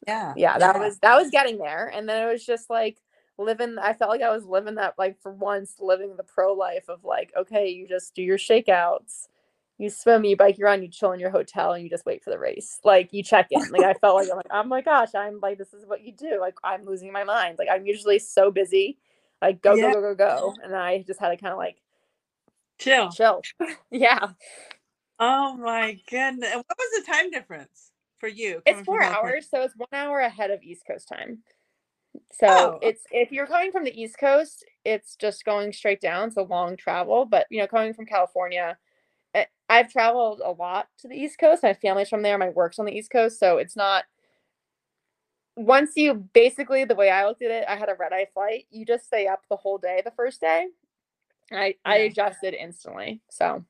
[0.06, 0.36] yeah.
[0.36, 1.88] yeah, that was that was getting there.
[1.94, 2.98] And then it was just like
[3.38, 6.88] living I felt like I was living that like for once living the pro life
[6.88, 9.28] of like, okay, you just do your shakeouts,
[9.80, 12.22] you swim, you bike, you run, you chill in your hotel and you just wait
[12.22, 12.78] for the race.
[12.84, 13.70] Like you check in.
[13.70, 16.12] Like I felt like I'm like, oh my gosh, I'm like, this is what you
[16.12, 16.38] do.
[16.40, 17.56] Like I'm losing my mind.
[17.58, 18.98] Like I'm usually so busy.
[19.40, 19.90] Like go, Yeah.
[19.90, 20.54] go, go, go, go.
[20.62, 21.78] And I just had to kind of like
[22.78, 23.10] chill.
[23.10, 23.42] chill.
[23.90, 24.28] yeah.
[25.18, 26.54] Oh my goodness.
[26.54, 28.62] What was the time difference for you?
[28.66, 31.38] It's four hours, so it's one hour ahead of East Coast time.
[32.32, 36.28] So Oh, it's if you're coming from the East Coast, it's just going straight down.
[36.28, 38.78] It's a long travel, but you know, coming from California,
[39.70, 41.64] I've traveled a lot to the East Coast.
[41.64, 42.38] My family's from there.
[42.38, 44.04] My work's on the East Coast, so it's not.
[45.56, 48.66] Once you basically the way I looked at it, I had a red eye flight.
[48.70, 50.66] You just stay up the whole day the first day.
[51.52, 53.22] I I adjusted instantly.
[53.30, 53.64] So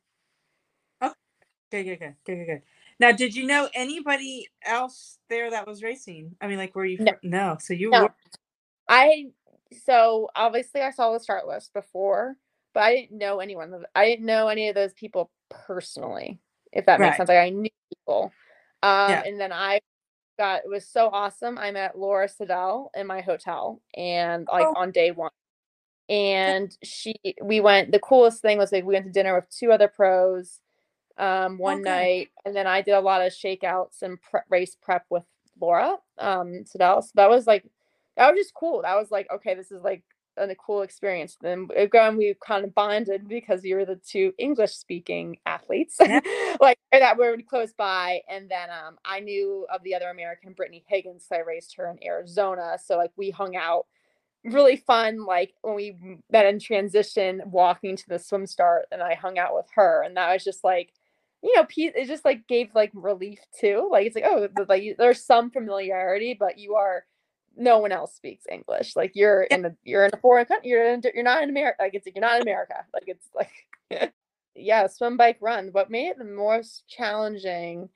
[1.03, 1.15] oh,
[1.73, 2.63] Good, good, good, good, good, good.
[3.01, 6.37] Now, did you know anybody else there that was racing?
[6.41, 7.01] I mean, like, were you?
[7.01, 7.13] No.
[7.23, 7.59] no.
[7.61, 8.03] So you No.
[8.03, 8.15] were.
[8.89, 9.27] I
[9.87, 12.37] so obviously I saw the start list before,
[12.75, 13.85] but I didn't know anyone.
[13.95, 16.41] I didn't know any of those people personally,
[16.73, 17.19] if that makes Right.
[17.19, 17.29] sense.
[17.29, 18.33] Like I knew people.
[18.83, 19.23] Um Yeah.
[19.25, 19.81] and then I
[20.39, 21.59] got it was so awesome.
[21.59, 24.75] I met Laura Siddall in my hotel and like Oh.
[24.75, 25.31] on day one.
[26.09, 29.73] And she we went the coolest thing was like we went to dinner with two
[29.73, 30.61] other pros
[31.19, 31.85] um one Okay.
[31.85, 35.25] night and then I did a lot of shakeouts and pre- race prep with
[35.61, 37.03] Laura um Siddall.
[37.03, 37.65] So that was like
[38.17, 38.83] that was just cool.
[38.83, 40.03] That was like, okay, this is like
[40.49, 41.37] a cool experience.
[41.41, 46.21] Then again, we kind of bonded because we were the two English speaking athletes, yeah.
[46.61, 48.21] like that were close by.
[48.31, 51.27] And then um, I knew of the other American, Brittany Higgins.
[51.29, 52.79] So I raised her in Arizona.
[52.83, 53.87] So like we hung out
[54.45, 55.95] really fun like when we
[56.31, 60.17] met in transition walking to the swim start and i hung out with her and
[60.17, 60.95] that was just like
[61.43, 65.23] you know it just like gave like relief too like it's like oh like there's
[65.23, 67.05] some familiarity but you are
[67.61, 68.97] no one else speaks english.
[68.97, 71.77] Like you're in the you're in a foreign country you're in you're not in america
[71.81, 72.85] like it's you're not in america.
[72.93, 74.13] Like it's like
[74.55, 75.69] yeah swim bike run.
[75.73, 77.89] What made it the most challenging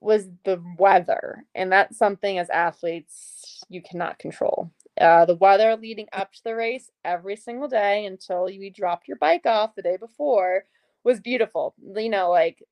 [0.00, 4.70] was the weather and that's something as athletes you cannot control.
[5.00, 9.16] Uh, the weather leading up to the race every single day until you dropped your
[9.16, 10.64] bike off the day before
[11.04, 11.74] was beautiful.
[11.94, 12.62] You know, like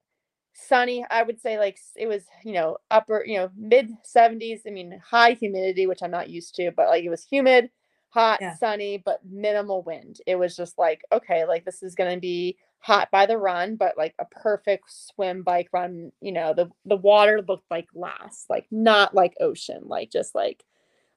[0.57, 4.61] sunny, I would say like it was, you know, upper, you know, mid 70s.
[4.67, 7.71] I mean, high humidity, which I'm not used to, but like it was humid,
[8.09, 8.55] hot, yeah.
[8.57, 10.21] sunny, but minimal wind.
[10.27, 13.77] It was just like, okay, like this is going to be hot by the run,
[13.77, 16.11] but like a perfect swim bike run.
[16.21, 20.65] You know, the the water looked like glass, like not like ocean, like just like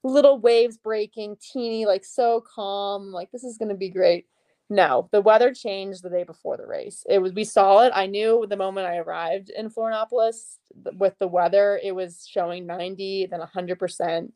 [0.03, 3.11] little waves breaking, teeny, like so calm.
[3.11, 4.25] Like this is gonna be great.
[4.69, 7.03] No, the weather changed the day before the race.
[7.09, 7.91] It was we saw it.
[7.95, 10.57] I knew the moment I arrived in Florianopolis
[10.93, 14.31] with the weather, it was showing 90, then 100%.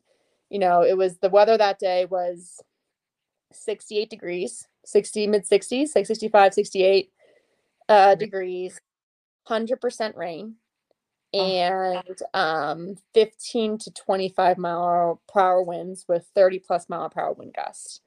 [0.50, 2.60] You know, it was the weather that day was
[3.52, 7.12] 68 degrees, 60 mid 60s, like 65, 68
[7.88, 8.80] uh, degrees,
[9.48, 10.56] 100% rain
[11.32, 17.32] and um, 15 to 25 mile per hour winds with 30 plus mile per hour
[17.32, 18.00] wind gusts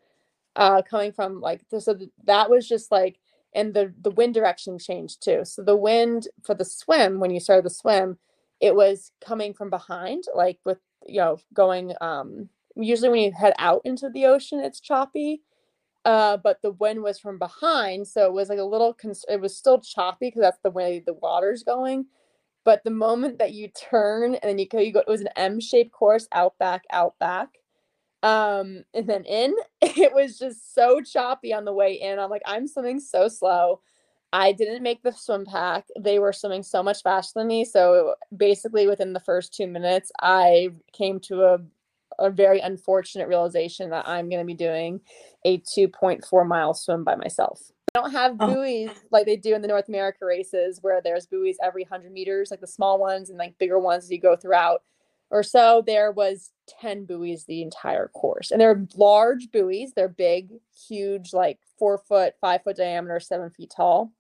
[0.58, 3.20] uh, coming from like so that was just like
[3.56, 5.46] and the the wind direction changed too.
[5.46, 8.20] So the wind for the swim when you started the swim
[8.62, 13.54] it was coming from behind like with you know going um usually when you head
[13.60, 15.42] out into the ocean it's choppy
[16.06, 19.42] uh, but the wind was from behind so it was like a little cons- it
[19.42, 22.06] was still choppy because that's the way the water's going
[22.66, 25.30] but the moment that you turn and then you go, you go, it was an
[25.38, 27.50] M-shaped course, out back, out back,
[28.24, 29.56] um, and then in.
[29.82, 32.20] It was just so choppy on the way in.
[32.20, 33.82] I'm like, I'm swimming so slow.
[34.32, 35.86] I didn't make the swim pack.
[36.00, 37.66] They were swimming so much faster than me.
[37.66, 41.60] So basically, within the first two minutes, I came to a
[42.20, 45.02] a very unfortunate realization that I'm going to be doing
[45.46, 48.54] a 2.4 mile swim by myself I don't have oh.
[48.54, 52.52] buoys like they do in the North America races where there's buoys every 100 meters,
[52.52, 54.84] like the small ones and like bigger ones as you go throughout
[55.30, 55.84] or so.
[55.86, 58.52] There was 10 buoys the entire course.
[58.52, 59.94] And they're large buoys.
[59.96, 60.52] They're big,
[60.88, 64.12] huge, like four foot, five foot diameter, seven feet tall.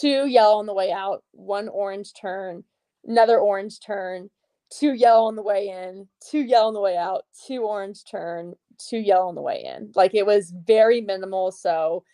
[0.00, 2.64] Two yellow on the way out, one orange turn,
[3.06, 4.30] another orange turn,
[4.70, 8.54] two yellow on the way in, two yellow on the way out, two orange turn,
[8.78, 9.92] two yellow on the way in.
[9.94, 11.52] Like it was very minimal.
[11.52, 12.04] So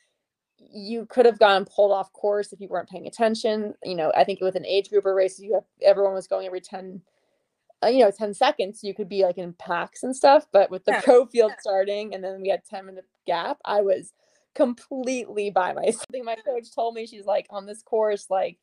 [0.59, 3.75] you could have gotten pulled off course if you weren't paying attention.
[3.85, 6.47] You know, I think with an age group of races, you have everyone was going
[6.47, 7.18] every 10, uh,
[7.83, 8.83] Uh, you know, 10 seconds.
[8.83, 10.47] You could be like in packs and stuff.
[10.53, 11.01] But with the yeah.
[11.03, 14.13] pro field starting and then we had 10 minute gap, I was
[14.55, 16.05] completely by myself.
[16.11, 18.59] I think my coach told me she's like on this course, like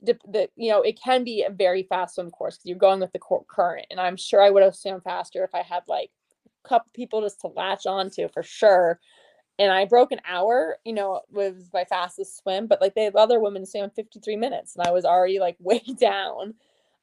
[0.00, 3.00] the, the you know, it can be a very fast swim course because you're going
[3.00, 3.86] with the current.
[3.90, 6.10] And I'm sure I would have swam faster if I had like
[6.64, 9.00] a couple people just to latch onto for sure
[9.58, 13.16] and I broke an hour, you know, was my fastest swim, but like they had
[13.16, 16.54] other women swam 53 minutes and I was already like way down.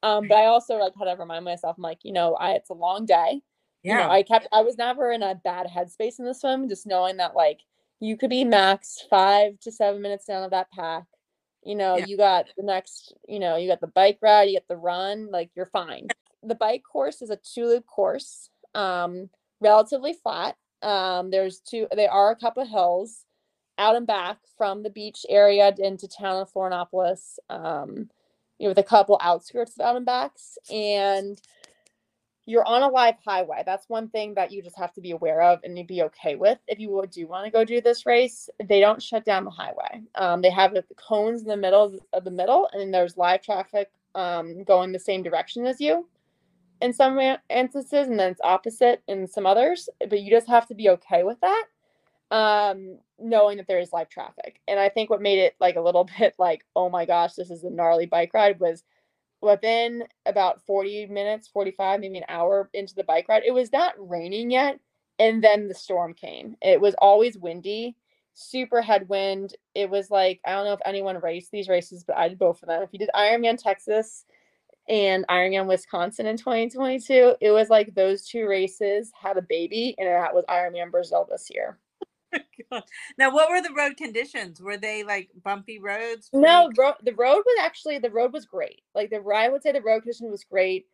[0.04, 2.70] Um, but I also like had to remind myself, I'm like, you know, I it's
[2.70, 3.42] a long day.
[3.82, 3.94] Yeah.
[3.94, 6.86] You know, I kept I was never in a bad headspace in the swim, just
[6.86, 7.62] knowing that like
[8.00, 11.06] you could be max five to seven minutes down of that pack.
[11.63, 12.06] You know, yeah.
[12.06, 15.30] you got the next, you know, you got the bike ride, you get the run,
[15.32, 16.08] like you're fine.
[16.44, 19.30] The bike course is a two loop course, um,
[19.62, 23.26] relatively flat um, there's two, there are a couple of hills
[23.78, 28.10] out and back from the beach area into town of Florianopolis, um,
[28.60, 30.58] you know, with a couple outskirts of out and backs.
[30.72, 31.42] And
[32.46, 33.63] you're on a live highway.
[33.66, 36.36] That's one thing that you just have to be aware of and you'd be okay
[36.36, 36.60] with.
[36.68, 40.04] If you do want to go do this race, they don't shut down the highway.
[40.16, 43.89] Um, they have the cones in the middle of the middle, and there's live traffic
[44.14, 46.06] um, going the same direction as you
[46.84, 47.18] in some
[47.49, 51.24] instances and then it's opposite in some others but you just have to be okay
[51.24, 51.66] with that
[52.34, 55.81] um knowing that there is live traffic and i think what made it like a
[55.81, 58.84] little bit like oh my gosh this is a gnarly bike ride was
[59.41, 63.93] within about 40 minutes 45 maybe an hour into the bike ride it was not
[63.97, 64.79] raining yet
[65.19, 67.95] and then the storm came it was always windy
[68.34, 72.27] super headwind it was like i don't know if anyone raced these races but i
[72.27, 74.25] did both of them if you did ironman texas
[74.89, 77.36] and Ironman Wisconsin in 2022.
[77.39, 81.49] It was like those two races had a baby, and that was Ironman Brazil this
[81.49, 81.77] year.
[83.17, 84.61] now, what were the road conditions?
[84.61, 86.29] Were they like bumpy roads?
[86.34, 88.81] No, ro- the road was actually the road was great.
[88.95, 90.86] Like the I would say the road condition was great,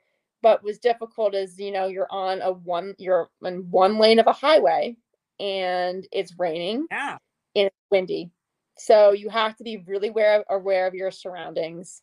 [0.41, 4.27] but was difficult as you know you're on a one you're in one lane of
[4.27, 4.95] a highway,
[5.39, 6.87] and it's raining.
[6.91, 7.17] Yeah,
[7.55, 8.31] and it's windy,
[8.77, 12.01] so you have to be really aware of, aware of your surroundings.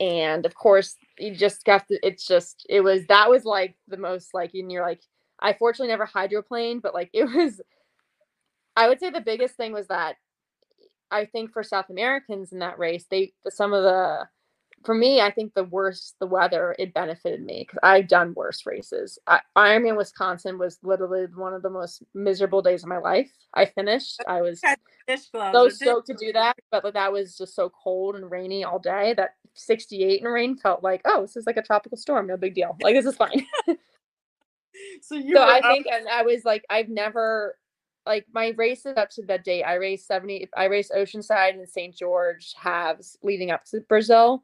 [0.00, 1.98] And of course, you just got to.
[2.02, 5.02] It's just it was that was like the most like and you're like
[5.40, 7.60] I fortunately never hydroplaned, but like it was
[8.76, 10.16] I would say the biggest thing was that
[11.10, 14.26] I think for South Americans in that race, they some of the
[14.84, 18.66] for me, I think the worse the weather, it benefited me because I've done worse
[18.66, 19.18] races.
[19.26, 23.30] I, Ironman Wisconsin was literally one of the most miserable days of my life.
[23.54, 24.20] I finished.
[24.26, 24.60] I was
[25.52, 28.78] so stoked to do that, but like, that was just so cold and rainy all
[28.78, 32.26] day that 68 and rain felt like, oh, this is like a tropical storm.
[32.26, 32.76] No big deal.
[32.82, 33.46] Like this is fine.
[35.02, 37.56] so you so I up- think, and I was like, I've never
[38.06, 41.94] like my races up to that date, I raced 70, I raced Oceanside and St.
[41.94, 44.42] George halves leading up to Brazil.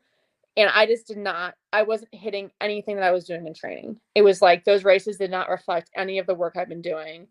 [0.56, 4.00] And I just did not, I wasn't hitting anything that I was doing in training.
[4.16, 7.28] It was like those races did not reflect any of the work I've been doing.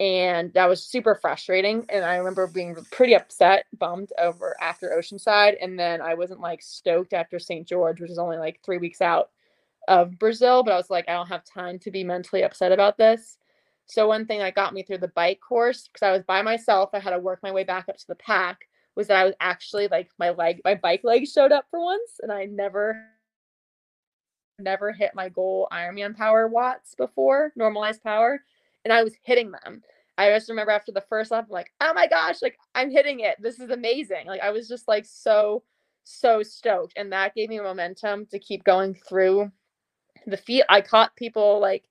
[0.00, 1.84] And that was super frustrating.
[1.90, 5.56] And I remember being pretty upset, bummed over after Oceanside.
[5.60, 7.68] And then I wasn't like stoked after St.
[7.68, 9.30] George, which is only like three weeks out
[9.86, 10.62] of Brazil.
[10.62, 13.36] But I was like, I don't have time to be mentally upset about this.
[13.86, 16.90] So one thing that got me through the bike course because I was by myself,
[16.92, 18.68] I had to work my way back up to the pack.
[18.94, 22.20] Was that I was actually like my leg, my bike leg showed up for once,
[22.20, 23.06] and I never,
[24.58, 28.42] never hit my goal Ironman power watts before normalized power,
[28.84, 29.82] and I was hitting them.
[30.18, 33.20] I just remember after the first lap, I'm like, oh my gosh, like I'm hitting
[33.20, 33.36] it.
[33.40, 34.26] This is amazing.
[34.26, 35.62] Like I was just like so,
[36.04, 39.50] so stoked, and that gave me momentum to keep going through
[40.26, 40.64] the feet.
[40.68, 41.84] I caught people like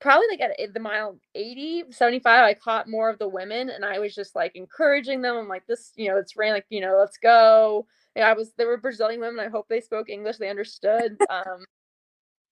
[0.00, 3.98] probably like at the mile 80 75 i caught more of the women and i
[3.98, 5.36] was just like encouraging them.
[5.36, 7.86] I'm like this you know it's rain like you know let's go.
[8.16, 11.64] And i was there were brazilian women i hope they spoke english they understood um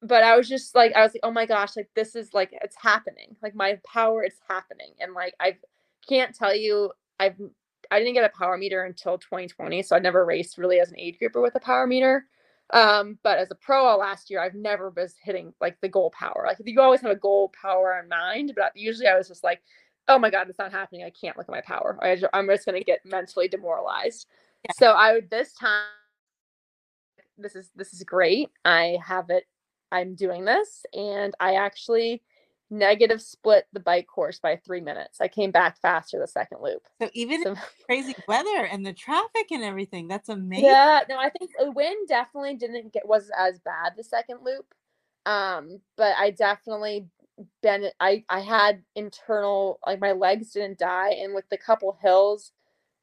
[0.02, 2.50] but i was just like i was like oh my gosh like this is like
[2.62, 3.36] it's happening.
[3.42, 4.92] Like my power it's happening.
[5.00, 5.56] And like i
[6.08, 7.36] can't tell you i've
[7.90, 10.98] i didn't get a power meter until 2020 so i never raced really as an
[10.98, 12.26] age grouper with a power meter
[12.72, 16.10] um, but as a pro all last year, I've never was hitting like the goal
[16.10, 16.44] power.
[16.46, 19.62] Like you always have a goal power in mind, but usually I was just like,
[20.08, 21.04] oh my god, it's not happening.
[21.04, 21.98] I can't look at my power.
[22.02, 24.26] I, am just gonna get mentally demoralized.
[24.64, 24.72] Yeah.
[24.78, 25.84] So I would this time.
[27.38, 28.50] This is this is great.
[28.64, 29.44] I have it.
[29.90, 32.22] I'm doing this, and I actually
[32.70, 35.20] negative split the bike course by three minutes.
[35.20, 36.86] I came back faster the second loop.
[37.00, 37.56] So even so,
[37.86, 40.66] crazy weather and the traffic and everything, that's amazing.
[40.66, 44.66] Yeah, no, I think the wind definitely didn't get was as bad the second loop.
[45.26, 47.06] Um, but I definitely
[47.62, 52.52] been I I had internal like my legs didn't die, and with the couple hills,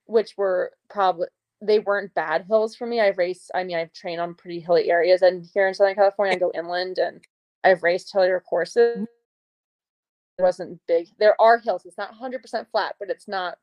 [0.05, 1.27] which were probably
[1.61, 2.99] they weren't bad hills for me.
[2.99, 3.51] I've raced.
[3.55, 6.51] I mean, I've trained on pretty hilly areas, and here in Southern California, I go
[6.53, 7.23] inland, and
[7.63, 9.07] I've raced hillier courses.
[10.39, 11.07] Wasn't big.
[11.19, 11.85] There are hills.
[11.85, 13.57] It's not 100% flat, but it's not.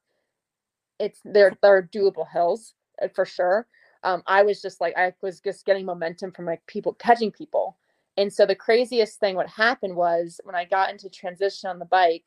[0.99, 1.53] It's there.
[1.63, 3.67] There are doable hills uh, for sure.
[4.05, 7.77] Um, I was just like I was just getting momentum from like people catching people,
[8.17, 11.85] and so the craziest thing what happened was when I got into transition on the
[11.85, 12.25] bike,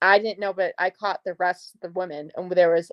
[0.00, 2.90] I didn't know, but I caught the rest of the women, and there was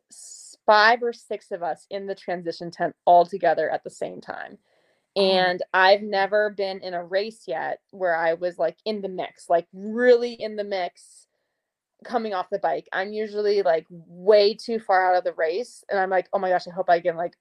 [0.65, 4.57] five or six of us in the transition tent all together at the same time.
[5.19, 5.21] Oh.
[5.21, 9.49] And I've never been in a race yet where I was like in the mix,
[9.49, 11.27] like really in the mix
[12.05, 12.87] coming off the bike.
[12.93, 15.83] I'm usually like way too far out of the race.
[15.89, 17.35] And I'm like, oh my gosh, I hope I can like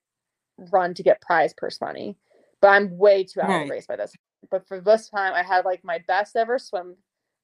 [0.72, 2.16] run to get prize purse money.
[2.60, 3.62] But I'm way too out right.
[3.62, 4.12] of the race by this.
[4.50, 6.96] But for this time, I had like my best ever swim.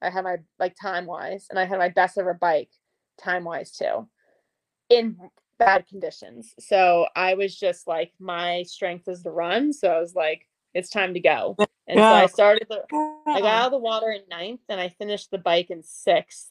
[0.02, 2.70] I had my like time wise, and I had my best ever bike
[3.22, 4.08] time wise too.
[4.90, 5.16] In
[5.58, 6.54] bad conditions.
[6.58, 9.72] So I was just like, my strength is the run.
[9.72, 11.56] So I was like, it's time to go.
[11.86, 12.82] And so I started the,
[13.26, 16.50] I got out of the water in ninth and I finished the bike in sixth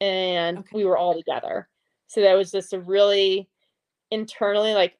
[0.00, 0.68] and okay.
[0.72, 1.68] we were all together.
[2.08, 3.48] So that was just a really
[4.10, 4.96] internally like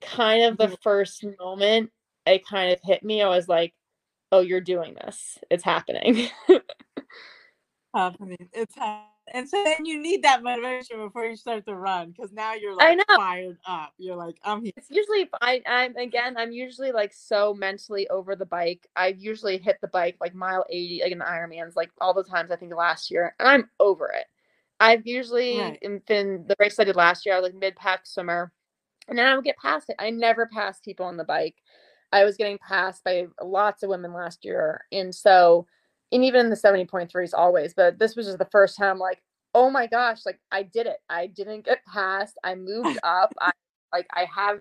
[0.00, 0.74] kind of the mm-hmm.
[0.82, 1.90] first moment
[2.26, 3.22] it kind of hit me.
[3.22, 3.74] I was like,
[4.30, 5.38] oh, you're doing this.
[5.50, 6.28] It's happening.
[7.94, 8.48] happening.
[8.52, 12.32] It's happening and so then you need that motivation before you start to run because
[12.32, 13.92] now you're like fired up.
[13.98, 14.72] You're like, I'm here.
[14.76, 18.86] It's usually I I'm again, I'm usually like so mentally over the bike.
[18.94, 22.24] I usually hit the bike like mile 80, like in the Ironmans, like all the
[22.24, 24.26] times I think last year, and I'm over it.
[24.80, 26.06] I've usually right.
[26.06, 28.52] been the race I did last year, I was like mid pack swimmer.
[29.08, 29.96] And then I would get past it.
[29.98, 31.56] I never pass people on the bike.
[32.12, 34.84] I was getting passed by lots of women last year.
[34.92, 35.66] And so,
[36.12, 39.22] and even in the 70.3s always, but this was just the first time like,
[39.54, 40.98] oh my gosh, like I did it.
[41.08, 42.38] I didn't get passed.
[42.44, 43.32] I moved up.
[43.40, 43.52] I
[43.92, 44.60] like I have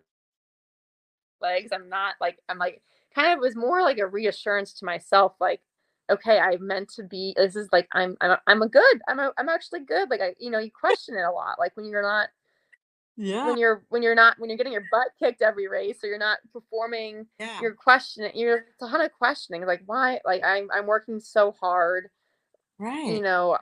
[1.42, 1.70] legs.
[1.74, 2.82] I'm not like I'm like
[3.14, 5.62] kind of was more like a reassurance to myself, like,
[6.10, 9.02] okay, I meant to be this is like I'm I'm I'm a good.
[9.08, 10.10] I'm a, I'm actually good.
[10.10, 11.60] Like I you know, you question it a lot.
[11.60, 12.30] Like when you're not
[13.18, 13.46] yeah.
[13.48, 16.18] when you're when you're not when you're getting your butt kicked every race or you're
[16.18, 17.60] not performing yeah.
[17.62, 20.20] you're questioning you're it's a ton of questioning like why?
[20.26, 22.08] Like i'm i'm working so hard
[22.80, 23.06] right.
[23.06, 23.58] you know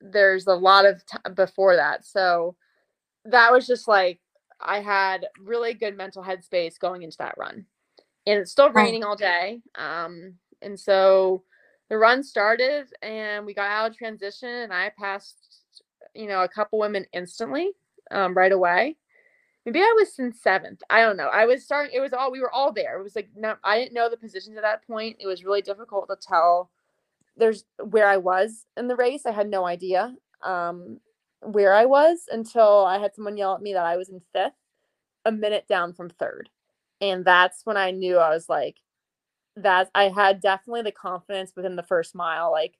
[0.00, 2.56] there's a lot of time before that so
[3.26, 4.20] that was just like
[4.60, 7.66] i had really good mental headspace going into that run
[8.26, 11.42] and it's still raining all day um and so
[11.90, 15.36] the run started and we got out of transition and i passed
[16.14, 17.72] you know a couple women instantly
[18.10, 18.96] um, right away.
[19.66, 20.82] Maybe I was in seventh.
[20.88, 21.28] I don't know.
[21.28, 21.92] I was starting.
[21.94, 22.98] It was all we were all there.
[22.98, 23.28] It was like
[23.62, 25.16] I didn't know the positions at that point.
[25.20, 26.70] It was really difficult to tell.
[27.36, 29.26] There's where I was in the race.
[29.26, 30.98] I had no idea um,
[31.42, 34.54] where I was until I had someone yell at me that I was in fifth,
[35.26, 36.48] a minute down from third,
[37.00, 38.78] and that's when I knew I was like,
[39.56, 42.50] that I had definitely the confidence within the first mile.
[42.50, 42.78] Like,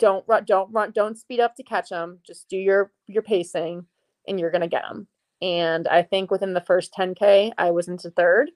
[0.00, 2.18] don't run, don't run, don't speed up to catch them.
[2.26, 3.86] Just do your your pacing
[4.26, 5.06] and you're going to get them.
[5.42, 8.50] And I think within the first 10K, I was into third.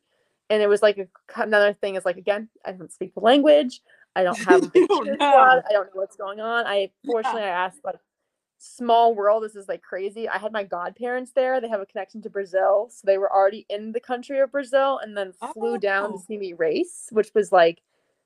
[0.50, 1.06] And it was like a,
[1.42, 3.80] another thing is like, again, I don't speak the language.
[4.14, 5.62] I don't have a don't squad.
[5.68, 6.66] I don't know what's going on.
[6.66, 7.96] I fortunately I asked like
[8.58, 9.42] small world.
[9.42, 10.28] This is like crazy.
[10.28, 11.60] I had my godparents there.
[11.60, 12.88] They have a connection to Brazil.
[12.90, 16.18] So they were already in the country of Brazil and then flew down Oh.
[16.18, 17.80] to see me race, which was like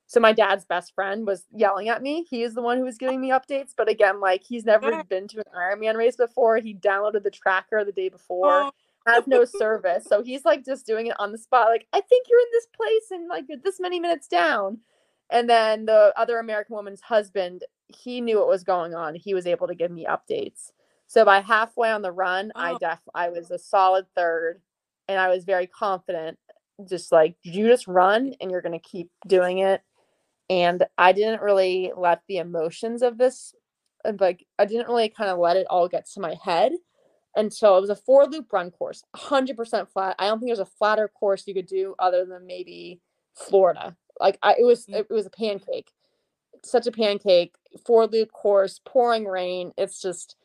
[0.09, 2.25] so my dad's best friend was yelling at me.
[2.29, 3.75] He is the one who was giving me updates.
[3.77, 6.57] But again, like he's never been to an Ironman race before.
[6.57, 8.71] He downloaded the tracker the day before, Oh.
[9.07, 10.05] has no service.
[10.07, 11.69] So he's like just doing it on the spot.
[11.69, 14.79] Like, I think you're in this place and like you're this many minutes down.
[15.31, 19.15] And then the other American woman's husband, he knew what was going on.
[19.15, 20.73] He was able to give me updates.
[21.07, 22.79] So by halfway on the run, I Oh.
[22.79, 24.63] def I was a solid third
[25.07, 26.39] and I was very confident.
[26.89, 29.83] Just like you just run and you're gonna keep doing it
[30.51, 33.55] and I didn't really let the emotions of this
[34.05, 36.73] uh, like I didn't really kind of let it all get to my head
[37.37, 40.17] until it was a four loop run course, 100% flat.
[40.19, 43.01] I don't think there's a flatter course you could do other than maybe
[43.35, 43.97] Florida.
[44.21, 44.95] Like I, it was Mm.
[45.01, 45.93] it was a pancake.
[46.65, 47.55] Such a pancake,
[47.87, 49.73] four loop course, pouring rain.
[49.77, 50.37] It's just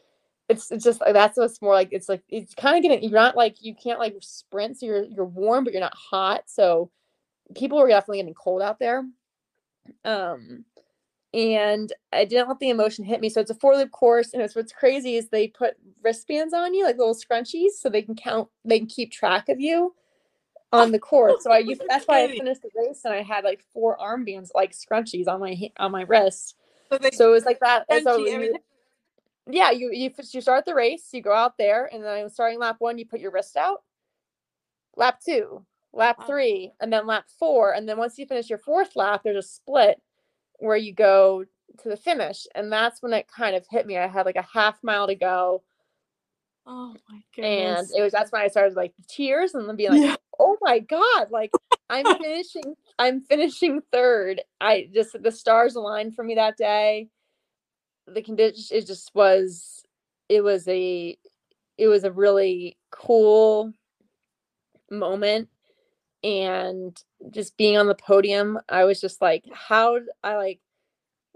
[0.50, 3.38] it's it's just that's what's more like it's like it's kind of getting you're not
[3.38, 6.92] like you can't like sprint so you're you're warm but you're not hot so
[7.56, 9.04] people were definitely getting cold out there
[10.06, 10.66] um
[11.34, 13.30] and I didn't let the emotion hit me.
[13.30, 16.74] So it's a four loop course, and it's what's crazy is they put wristbands on
[16.76, 19.96] you, like little scrunchies, so they can count, they can keep track of you
[20.72, 21.42] on the course.
[21.44, 24.50] So I used that's why I finished the race, and I had like four armbands,
[24.54, 26.56] like scrunchies on my on my wrist.
[26.92, 27.88] So So it was like that.
[28.04, 28.60] so you-
[29.50, 32.78] yeah, you you you start the race, you go out there, and then starting lap
[32.80, 33.82] one, you put your wrist out.
[34.96, 36.26] Lap two, lap Wow.
[36.28, 39.48] three, and then lap four, and then once you finish your fourth lap, there's a
[39.48, 40.02] split
[40.60, 41.46] where you go
[41.82, 43.98] to the finish, and that's when it kind of hit me.
[43.98, 45.64] I had like a half mile to go,
[46.66, 50.02] oh my and it was that's when I started like tears, and then being like,
[50.02, 50.16] Yeah.
[50.40, 51.54] "Oh my god!" Like
[51.90, 54.42] I'm finishing, I'm finishing third.
[54.62, 57.10] I just the stars aligned for me that day.
[58.08, 59.84] The condition it just was,
[60.30, 61.18] it was a,
[61.78, 63.74] it was a really cool
[64.92, 65.50] moment,
[66.24, 66.98] and
[67.32, 70.60] just being on the podium, I was just like, how i like.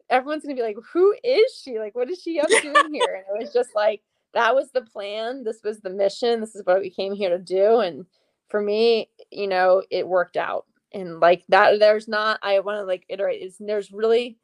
[0.09, 1.79] Everyone's gonna be like, "Who is she?
[1.79, 4.01] Like, what is she up doing here?" And it was just like,
[4.33, 5.43] that was the plan.
[5.43, 6.39] This was the mission.
[6.39, 7.79] This is what we came here to do.
[7.79, 8.05] And
[8.49, 10.65] for me, you know, it worked out.
[10.93, 14.37] And like that, there's not, I want to like iterate, is there's really,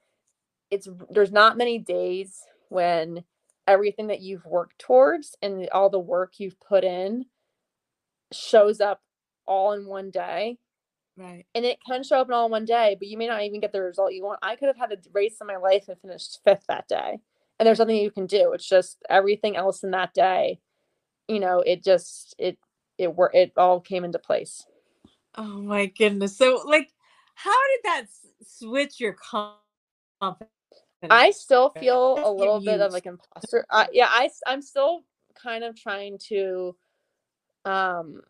[0.72, 2.40] it's, there's not many days
[2.70, 3.24] when
[3.68, 7.26] everything that you've worked towards and all the work you've put in
[8.32, 9.02] shows up
[9.46, 10.58] all in one day
[11.18, 13.44] right and it can show up in all in one day, but you may not
[13.44, 14.40] even get the result you want.
[14.42, 17.20] I could have had a race in my life and finished fifth that day.
[17.60, 18.54] And there's nothing you can do.
[18.54, 20.60] It's just everything else in that day,
[21.28, 22.58] you know, it just it
[22.98, 24.66] it were it all came into place.
[25.36, 26.90] oh my goodness so like
[27.36, 28.28] how did that s-
[28.60, 29.60] switch your confidence
[31.10, 33.66] I still feel a little bit of like imposter.
[33.70, 35.04] Uh, yeah, I I'm still
[35.36, 36.76] kind of trying to
[37.66, 38.22] um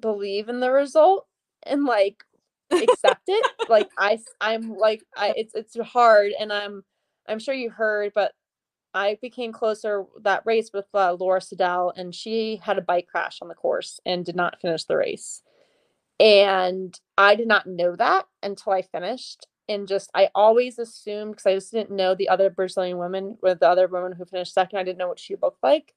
[0.00, 1.26] believe in the result
[1.64, 2.24] and like
[2.72, 3.46] accept it.
[3.68, 6.84] like i i'm like I it's it's hard and I'm
[7.28, 8.32] I'm sure you heard but
[8.94, 13.38] I became closer that race with uh, Laura Siddall and she had a bike crash
[13.40, 15.42] on the course and did not finish the race.
[16.18, 19.46] And I did not know that until I finished.
[19.68, 23.60] And just, I always assumed because I just didn't know the other Brazilian women, with
[23.60, 25.94] the other woman who finished second, I didn't know what she looked like.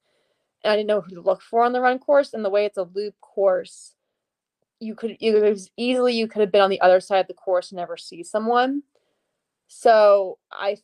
[0.64, 2.34] I didn't know who to look for on the run course.
[2.34, 3.95] And the way it's a loop course,
[4.80, 7.34] you could it was easily you could have been on the other side of the
[7.34, 8.84] course and never see someone.
[9.68, 10.78] So I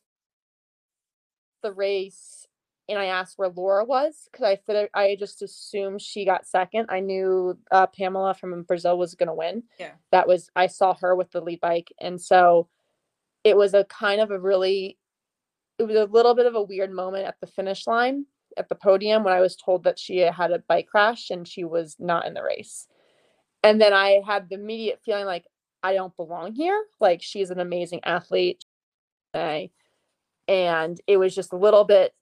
[1.61, 2.47] the race
[2.87, 6.87] and I asked where Laura was because I thought I just assumed she got second.
[6.89, 9.63] I knew uh, Pamela from Brazil was going to win.
[9.79, 12.67] Yeah, that was I saw her with the lead bike, and so
[13.43, 14.97] it was a kind of a really,
[15.77, 18.25] it was a little bit of a weird moment at the finish line
[18.59, 21.63] at the podium when I was told that she had a bike crash and she
[21.63, 22.87] was not in the race,
[23.63, 25.45] and then I had the immediate feeling like
[25.83, 26.83] I don't belong here.
[26.99, 28.65] Like she's an amazing athlete,
[30.47, 32.13] and it was just a little bit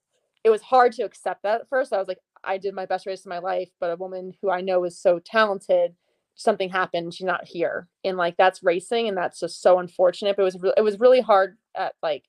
[0.44, 1.92] it was hard to accept that at first.
[1.92, 4.50] I was like, I did my best race of my life, but a woman who
[4.50, 5.94] I know is so talented,
[6.36, 7.88] something happened, she's not here.
[8.04, 10.36] And like that's racing and that's just so unfortunate.
[10.36, 12.24] But it was re- it was really hard at like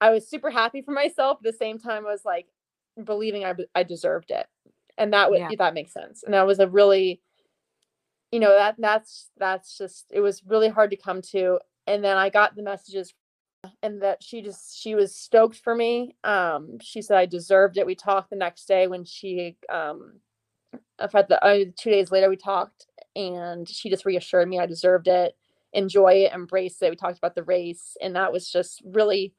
[0.00, 1.38] I was super happy for myself.
[1.44, 2.46] At the same time, I was like
[3.02, 4.46] believing I I deserved it.
[4.96, 5.48] And that would yeah.
[5.58, 6.22] that makes sense.
[6.22, 7.20] And that was a really
[8.34, 12.16] you know that that's that's just it was really hard to come to and then
[12.16, 13.14] i got the messages
[13.80, 17.86] and that she just she was stoked for me um she said i deserved it
[17.86, 20.14] we talked the next day when she um
[21.00, 24.66] in fact the uh, two days later we talked and she just reassured me i
[24.66, 25.36] deserved it
[25.72, 29.32] enjoy it embrace it we talked about the race and that was just really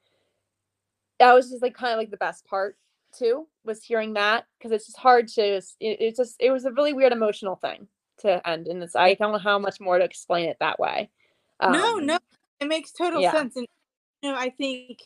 [1.20, 2.78] that was just like kind of like the best part
[3.18, 6.72] too was hearing that because it's just hard to it, it's just it was a
[6.72, 7.88] really weird emotional thing
[8.20, 11.10] to end and it's i don't know how much more to explain it that way
[11.60, 12.18] um, no no
[12.60, 13.32] it makes total yeah.
[13.32, 13.68] sense and
[14.26, 15.04] you know, I think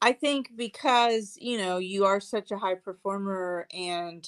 [0.00, 4.26] I think because, you know, you are such a high performer and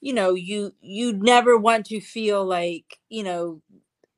[0.00, 3.62] you know, you you never want to feel like, you know,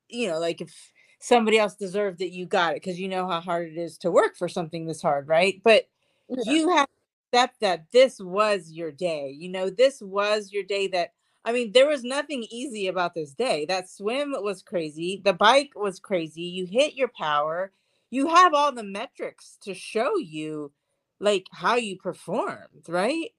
[0.09, 3.41] you know, like if somebody else deserved it, you got it because you know how
[3.41, 5.61] hard it is to work for something this hard, right?
[5.63, 5.89] But
[6.29, 6.53] yeah.
[6.53, 6.89] you have
[7.33, 9.35] accept that this was your day.
[9.37, 11.13] You know, this was your day that
[11.45, 13.65] I mean, there was nothing easy about this day.
[13.65, 15.23] That swim was crazy.
[15.25, 16.43] The bike was crazy.
[16.43, 17.73] You hit your power
[18.11, 20.73] you have all the metrics to show you
[21.21, 23.31] like how you performed, right?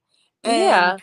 [0.42, 0.96] And yeah.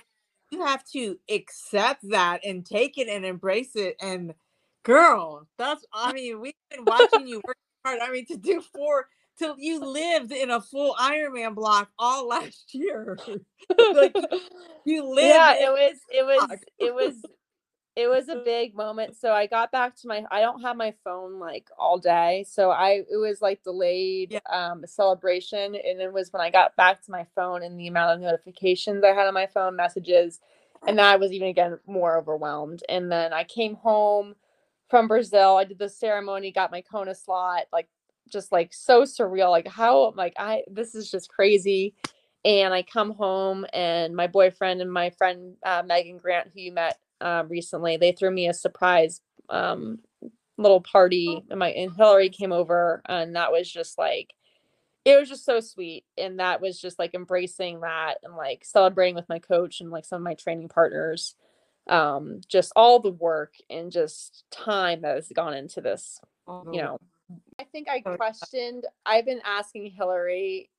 [0.52, 3.96] You have to accept that and take it and embrace it.
[4.02, 4.34] And
[4.82, 8.00] girl, that's I mean, we've been watching you work hard.
[8.02, 9.08] I mean, to do four
[9.40, 13.18] till you lived in a full Ironman block all last year.
[13.94, 14.16] like
[14.86, 15.28] you lived.
[15.28, 17.16] Yeah, it was it was it was
[17.96, 19.16] it was a big moment.
[19.18, 22.46] So I got back to my I don't have my phone like all day.
[22.48, 24.40] So I it was like delayed yeah.
[24.72, 28.16] um celebration and it was when I got back to my phone and the amount
[28.16, 30.40] of notifications I had on my phone, messages,
[30.88, 32.84] and I was even again more overwhelmed.
[32.90, 34.36] And then I came home
[34.90, 35.58] from Brazil.
[35.58, 37.88] I did the ceremony, got my Kona slot, like
[38.30, 39.50] just like so surreal.
[39.50, 41.96] Like how like I this is just crazy.
[42.46, 46.72] And I come home and my boyfriend and my friend uh, Megan Grant, who you
[46.72, 47.98] met uh, recently.
[47.98, 49.20] They threw me a surprise
[49.50, 50.00] um,
[50.58, 54.34] little party, and my and Hillary came over, and that was just like
[55.06, 59.16] it was just so sweet and that was just like embracing that and like celebrating
[59.16, 61.36] with my coach and like some of my training partners
[61.90, 66.20] um just all the work and just time that has gone into this
[66.74, 67.00] you know
[67.60, 70.70] i think i oh, questioned i've been asking hillary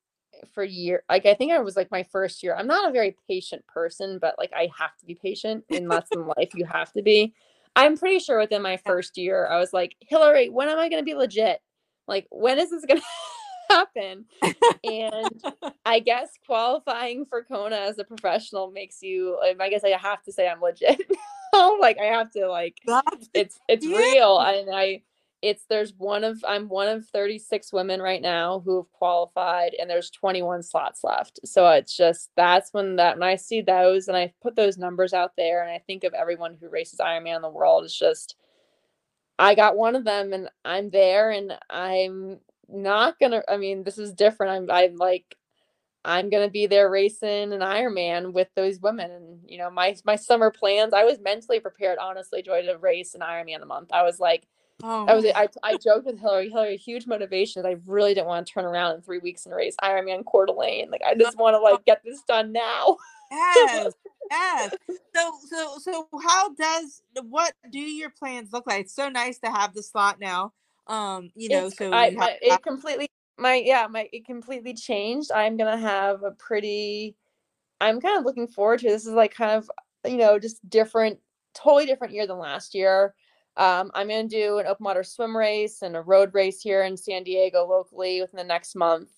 [0.53, 2.55] for year like i think i was like my first year.
[2.55, 6.07] I'm not a very patient person but like i have to be patient in less
[6.11, 7.33] than life you have to be.
[7.75, 11.01] I'm pretty sure within my first year i was like hillary when am i going
[11.01, 11.61] to be legit?
[12.07, 13.01] Like when is this going
[13.69, 14.25] to happen?
[14.83, 15.43] And
[15.85, 20.23] i guess qualifying for kona as a professional makes you um, i guess i have
[20.23, 21.01] to say i'm legit.
[21.81, 22.77] Like i have to like
[23.33, 25.01] it's it's real and i
[25.41, 29.89] it's there's one of I'm one of 36 women right now who have qualified and
[29.89, 31.39] there's 21 slots left.
[31.45, 35.13] So it's just that's when that when I see those and I put those numbers
[35.13, 38.35] out there and I think of everyone who races Ironman in the world, it's just
[39.39, 42.39] I got one of them and I'm there and I'm
[42.69, 44.69] not gonna I mean, this is different.
[44.71, 45.35] I'm I'm like
[46.05, 49.11] I'm gonna be there racing an Ironman with those women.
[49.11, 53.15] And you know, my my summer plans, I was mentally prepared, honestly, Joy, to race
[53.15, 53.89] an Ironman a month.
[53.91, 54.47] I was like
[54.83, 55.05] Oh.
[55.05, 56.49] I was I, I joked with Hillary.
[56.49, 57.65] Hillary, huge motivation.
[57.65, 60.89] I really didn't want to turn around in three weeks and race Ironman Coeur d'Alene.
[60.89, 62.97] Like I just want to like get this done now.
[63.31, 63.93] yes,
[64.31, 64.73] yes.
[65.15, 68.81] So so so how does what do your plans look like?
[68.81, 70.53] It's so nice to have the slot now.
[70.87, 73.07] Um, you know, it's, so I, my, it completely
[73.37, 75.31] my yeah my it completely changed.
[75.31, 77.15] I'm gonna have a pretty.
[77.79, 79.05] I'm kind of looking forward to this.
[79.05, 79.69] Is like kind of
[80.05, 81.19] you know just different,
[81.53, 83.13] totally different year than last year
[83.57, 86.83] Um, I'm going to do an open water swim race and a road race here
[86.83, 89.09] in San Diego locally within the next month.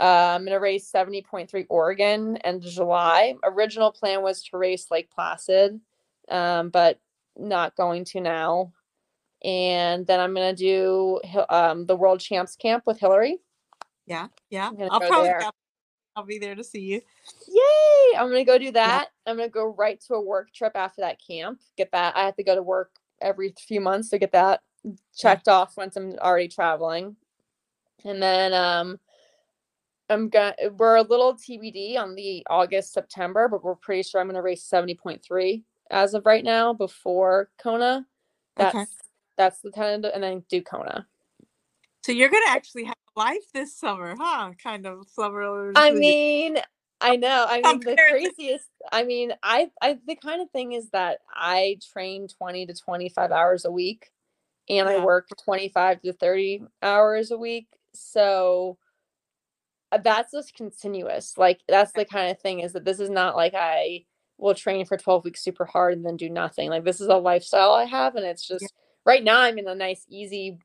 [0.00, 3.34] Uh, I'm going to race 70.3 Oregon end of July.
[3.44, 5.80] Original plan was to race Lake Placid,
[6.28, 6.98] um, but
[7.36, 8.72] not going to now.
[9.44, 13.38] And then I'm going to do um, the World Champs Camp with Hillary.
[14.06, 14.70] Yeah, yeah.
[14.90, 15.30] I'll probably
[16.14, 17.00] I'll be there to see you.
[17.48, 18.18] Yay!
[18.18, 19.08] I'm gonna go do that.
[19.26, 19.30] Yeah.
[19.30, 21.60] I'm gonna go right to a work trip after that camp.
[21.76, 22.16] Get that.
[22.16, 22.90] I have to go to work
[23.22, 24.60] every few months to get that
[25.16, 27.16] checked off once I'm already traveling.
[28.04, 28.98] And then um
[30.10, 34.26] I'm gonna we're a little TBD on the August September, but we're pretty sure I'm
[34.26, 38.06] gonna race 70.3 as of right now before Kona.
[38.56, 38.86] That's okay.
[39.36, 41.06] that's the tentative, and then do Kona.
[42.02, 44.52] So you're gonna actually have life this summer, huh?
[44.62, 45.72] Kind of summer.
[45.76, 46.58] I mean,
[47.02, 47.46] I know.
[47.48, 48.68] I mean, the craziest.
[48.90, 53.32] I mean, I, I, the kind of thing is that I train 20 to 25
[53.32, 54.10] hours a week
[54.68, 54.96] and yeah.
[54.96, 57.66] I work 25 to 30 hours a week.
[57.92, 58.78] So
[59.90, 61.36] uh, that's just continuous.
[61.36, 64.04] Like, that's the kind of thing is that this is not like I
[64.38, 66.70] will train for 12 weeks super hard and then do nothing.
[66.70, 68.14] Like, this is a lifestyle I have.
[68.14, 68.68] And it's just yeah.
[69.04, 70.58] right now I'm in a nice, easy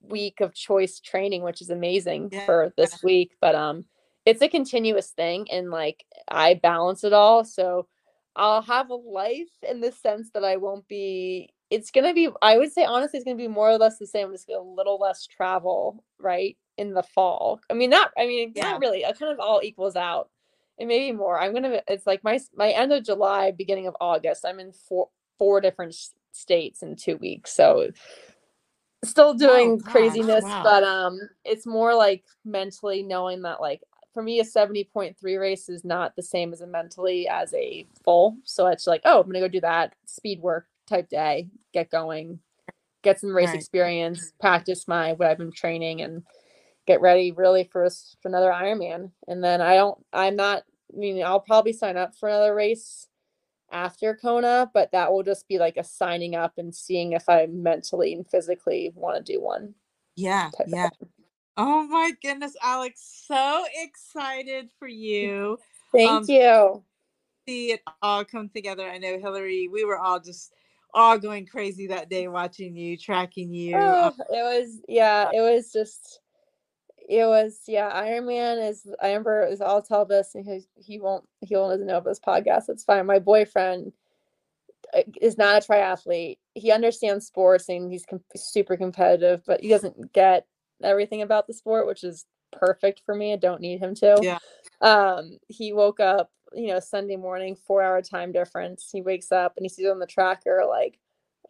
[0.00, 2.46] week of choice training, which is amazing yeah.
[2.46, 3.32] for this week.
[3.40, 3.84] But um,
[4.26, 7.86] it's a continuous thing, and like I balance it all, so
[8.34, 11.50] I'll have a life in the sense that I won't be.
[11.70, 12.28] It's gonna be.
[12.42, 14.32] I would say honestly, it's gonna be more or less the same.
[14.32, 17.60] Just a little less travel, right, in the fall.
[17.70, 18.10] I mean, not.
[18.18, 18.72] I mean, yeah.
[18.72, 19.02] not really.
[19.02, 20.28] It kind of all equals out.
[20.78, 21.40] And maybe more.
[21.40, 21.80] I'm gonna.
[21.88, 24.44] It's like my my end of July, beginning of August.
[24.44, 25.08] I'm in four
[25.38, 25.96] four different
[26.32, 27.90] states in two weeks, so
[29.04, 30.62] still doing oh, craziness, wow.
[30.62, 33.80] but um, it's more like mentally knowing that like
[34.16, 38.38] for me a 70.3 race is not the same as a mentally as a full.
[38.44, 42.38] So it's like, oh, I'm gonna go do that speed work type day, get going,
[43.02, 43.56] get some race right.
[43.56, 46.22] experience, practice my what I've been training, and
[46.86, 47.86] get ready really for,
[48.22, 49.10] for another Ironman.
[49.28, 50.62] And then I don't, I'm not.
[50.94, 53.08] I mean, I'll probably sign up for another race
[53.70, 57.48] after Kona, but that will just be like a signing up and seeing if I
[57.50, 59.74] mentally and physically want to do one.
[60.14, 60.88] Yeah, yeah.
[61.56, 65.58] Oh my goodness, Alex, so excited for you.
[65.92, 66.84] Thank um, you.
[67.46, 68.88] See it all come together.
[68.88, 70.52] I know Hillary, we were all just
[70.92, 73.76] all going crazy that day watching you, tracking you.
[73.76, 76.20] Oh, it was yeah, it was just
[77.08, 80.98] it was yeah iron man is i remember is i'll tell this and he, he
[80.98, 83.92] won't he won't know this podcast it's fine my boyfriend
[84.94, 89.68] uh, is not a triathlete he understands sports and he's com- super competitive but he
[89.68, 90.46] doesn't get
[90.82, 94.38] everything about the sport which is perfect for me i don't need him to yeah
[94.80, 99.54] um he woke up you know sunday morning four hour time difference he wakes up
[99.56, 100.98] and he sees on the tracker like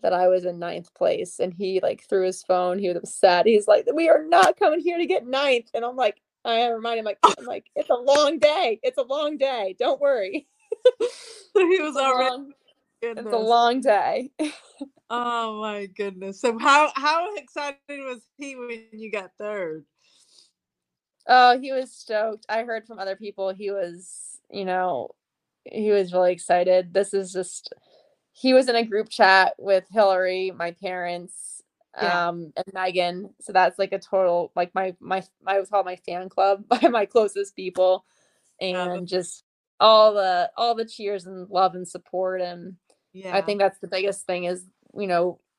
[0.03, 1.39] that I was in ninth place.
[1.39, 2.79] And he like threw his phone.
[2.79, 3.47] He was upset.
[3.47, 7.01] He's like, "We are not coming here to get ninth." And I'm like, I remind
[7.01, 8.79] him like, I'm like, it's a long day.
[8.83, 9.75] It's a long day.
[9.79, 10.47] Don't worry.
[11.01, 11.09] so
[11.55, 12.31] he was already.
[12.31, 12.53] Long,
[13.17, 14.31] it's a long day.
[15.11, 16.41] oh my goodness!
[16.41, 19.85] So how how excited was he when you got third?
[21.29, 22.47] Oh, he was stoked.
[22.49, 25.11] I heard from other people he was, you know,
[25.65, 26.95] he was really excited.
[26.95, 27.73] This is just
[28.33, 31.63] he was in a group chat with Hillary, my parents,
[32.01, 32.29] yeah.
[32.29, 33.31] um, and Megan.
[33.41, 36.89] So that's like a total like my my I was called my fan club by
[36.89, 38.05] my closest people,
[38.61, 39.45] and just
[39.81, 42.41] all the all the cheers and love and support.
[42.41, 42.77] And
[43.17, 44.65] yeah, I think that's the biggest thing is
[44.95, 45.41] you know.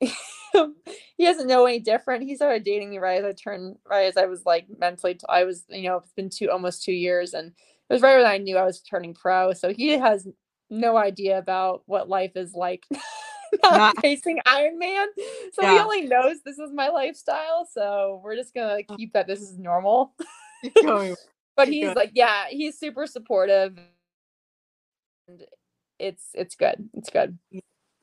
[1.16, 2.22] he doesn't know any different.
[2.22, 5.14] He started dating me right as I turned right as I was like mentally.
[5.14, 8.16] T- I was you know it's been two almost two years, and it was right
[8.16, 9.52] when I knew I was turning pro.
[9.52, 10.26] So he has
[10.70, 12.84] no idea about what life is like
[13.64, 15.08] not facing Iron Man.
[15.52, 15.72] So yeah.
[15.72, 17.66] he only knows this is my lifestyle.
[17.70, 18.96] So we're just gonna uh.
[18.96, 20.14] keep that this is normal.
[21.56, 23.78] but he's like, yeah, he's super supportive.
[25.28, 25.44] And
[25.98, 26.88] it's it's good.
[26.94, 27.38] It's good.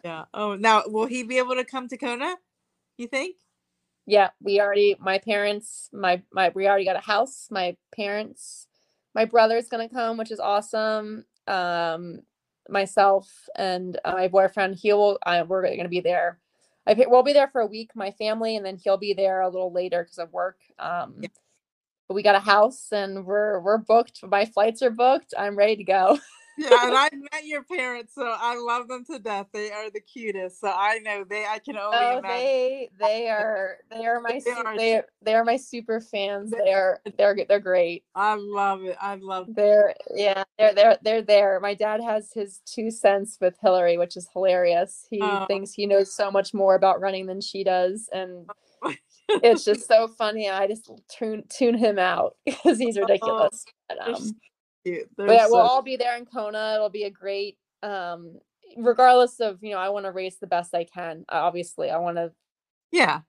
[0.03, 0.25] Yeah.
[0.33, 2.35] Oh, now will he be able to come to Kona?
[2.97, 3.37] You think?
[4.05, 7.47] Yeah, we already my parents, my my we already got a house.
[7.49, 8.67] My parents,
[9.13, 11.25] my brother's gonna come, which is awesome.
[11.47, 12.21] Um,
[12.69, 14.75] myself and my boyfriend.
[14.75, 15.19] He will.
[15.25, 16.39] Uh, we're going to be there.
[16.87, 19.49] I we'll be there for a week, my family, and then he'll be there a
[19.49, 20.59] little later because of work.
[20.77, 21.29] Um, yeah.
[22.07, 24.23] But we got a house and we're we're booked.
[24.23, 25.33] My flights are booked.
[25.37, 26.19] I'm ready to go.
[26.57, 29.47] yeah, and I met your parents, so I love them to death.
[29.51, 30.61] They are the cutest.
[30.61, 31.45] So I know they.
[31.45, 32.29] I can only oh, imagine.
[32.29, 36.51] they they are they are my they are, they, they are my super fans.
[36.51, 38.03] They are they're they're great.
[38.15, 38.97] I love it.
[39.01, 39.49] I love.
[39.49, 39.55] It.
[39.55, 41.59] They're yeah they're they're they're there.
[41.59, 45.07] My dad has his two cents with Hillary, which is hilarious.
[45.09, 45.45] He oh.
[45.47, 48.49] thinks he knows so much more about running than she does, and
[49.29, 50.49] it's just so funny.
[50.49, 53.65] I just tune tune him out because he's oh, ridiculous.
[53.89, 54.35] But, um,
[55.17, 56.73] but yeah, we'll all be there in Kona.
[56.75, 58.39] It'll be a great um
[58.77, 61.25] regardless of, you know, I want to race the best I can.
[61.29, 62.31] Obviously, I want to
[62.91, 63.21] yeah,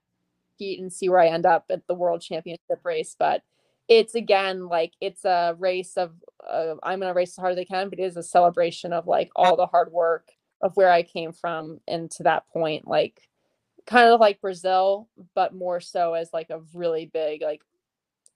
[0.59, 3.43] compete and see where I end up at the world championship race, but
[3.89, 6.13] it's again like it's a race of
[6.49, 8.93] uh, I'm going to race as hard as I can, but it is a celebration
[8.93, 10.29] of like all the hard work
[10.61, 13.21] of where I came from and to that point like
[13.87, 17.63] kind of like Brazil, but more so as like a really big like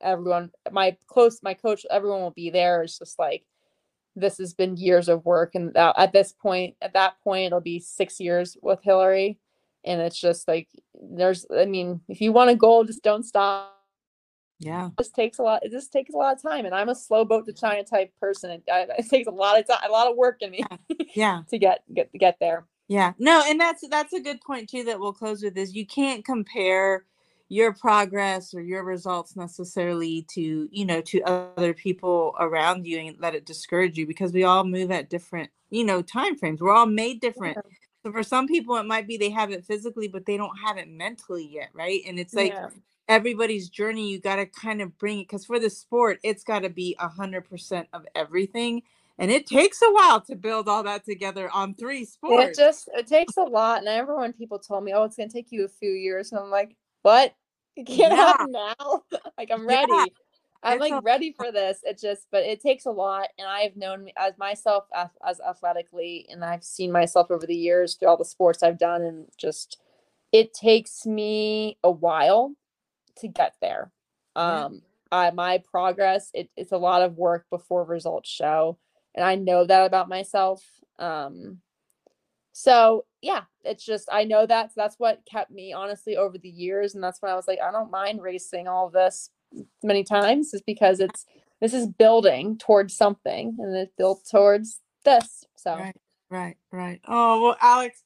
[0.00, 2.82] everyone my close my coach everyone will be there.
[2.82, 3.44] It's just like
[4.16, 7.60] this has been years of work and that, at this point at that point it'll
[7.60, 9.38] be six years with hillary.
[9.84, 13.76] And it's just like there's i mean if you want a goal just don't stop.
[14.58, 14.90] Yeah.
[14.98, 16.66] This takes a lot it just takes a lot of time.
[16.66, 18.50] And i'm a slow boat to china type person.
[18.50, 20.62] It, it takes a lot of time a lot of work in me
[21.14, 21.42] yeah.
[21.48, 22.66] to get get get there.
[22.88, 23.12] Yeah.
[23.18, 26.24] No and that's that's a good point too that we'll close with is you can't
[26.24, 27.04] compare
[27.50, 33.16] your progress or your results necessarily to you know to other people around you and
[33.18, 36.72] let it discourage you because we all move at different you know time frames we're
[36.72, 37.72] all made different yeah.
[38.04, 40.78] so for some people it might be they have it physically but they don't have
[40.78, 42.68] it mentally yet right and it's like yeah.
[43.08, 46.60] everybody's journey you got to kind of bring it because for the sport it's got
[46.60, 48.80] to be a hundred percent of everything
[49.18, 52.58] and it takes a while to build all that together on three sports.
[52.58, 55.52] It just it takes a lot, and everyone people told me, "Oh, it's gonna take
[55.52, 57.34] you a few years," and I'm like, "What?
[57.86, 58.16] Can't yeah.
[58.16, 59.02] happen now.
[59.38, 59.92] like I'm ready.
[59.92, 60.04] Yeah.
[60.62, 61.80] I'm it's like ready for this.
[61.84, 63.28] It just, but it takes a lot.
[63.38, 67.94] And I've known as myself as, as athletically, and I've seen myself over the years
[67.94, 69.80] through all the sports I've done, and just
[70.32, 72.54] it takes me a while
[73.16, 73.90] to get there.
[74.36, 78.76] Um, I, my progress, it, it's a lot of work before results show,
[79.14, 80.62] and I know that about myself.
[80.98, 81.60] Um,
[82.60, 86.94] so yeah, it's just I know that that's what kept me honestly over the years,
[86.94, 89.30] and that's why I was like, I don't mind racing all this
[89.82, 91.24] many times, is because it's
[91.62, 95.46] this is building towards something, and it's built towards this.
[95.56, 95.96] So right,
[96.28, 97.00] right, right.
[97.08, 98.02] Oh well, Alex,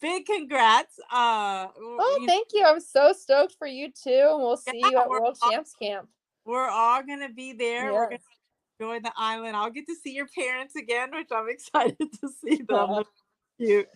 [0.00, 0.98] big congrats.
[1.04, 2.66] Uh, oh, you thank know, you.
[2.66, 5.74] I'm so stoked for you too, and we'll see yeah, you at World all, Champs
[5.80, 6.08] Camp.
[6.44, 7.84] We're all gonna be there.
[7.84, 7.92] Yes.
[7.92, 8.20] We're gonna
[8.80, 9.54] enjoy the island.
[9.54, 12.88] I'll get to see your parents again, which I'm excited to see them.
[12.90, 13.02] Yeah
[13.66, 13.88] cute.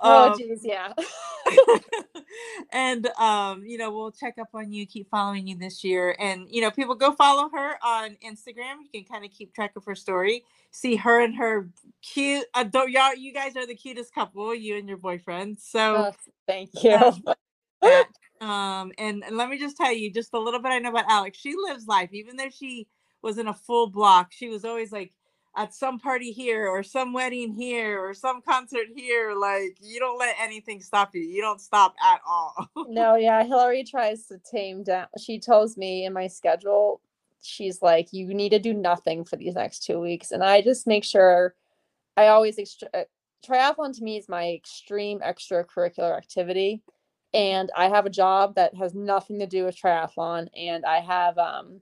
[0.00, 0.92] Oh, jeez, um, yeah.
[2.72, 6.46] and um, you know, we'll check up on you, keep following you this year, and
[6.48, 8.76] you know, people go follow her on Instagram.
[8.82, 11.68] You can kind of keep track of her story, see her and her
[12.02, 12.46] cute.
[12.54, 13.14] Adore y'all.
[13.14, 15.58] You guys are the cutest couple, you and your boyfriend.
[15.58, 16.12] So oh,
[16.46, 16.96] thank you.
[18.46, 21.06] um, and, and let me just tell you, just a little bit I know about
[21.08, 21.38] Alex.
[21.38, 22.88] She lives life, even though she
[23.22, 24.32] was in a full block.
[24.32, 25.12] She was always like
[25.56, 30.18] at some party here or some wedding here or some concert here like you don't
[30.18, 32.68] let anything stop you you don't stop at all.
[32.88, 37.00] No yeah hillary tries to tame down she tells me in my schedule
[37.42, 40.86] she's like you need to do nothing for these next two weeks and i just
[40.86, 41.54] make sure
[42.16, 43.04] i always extra uh,
[43.46, 46.82] triathlon to me is my extreme extracurricular activity
[47.32, 51.38] and i have a job that has nothing to do with triathlon and i have
[51.38, 51.80] um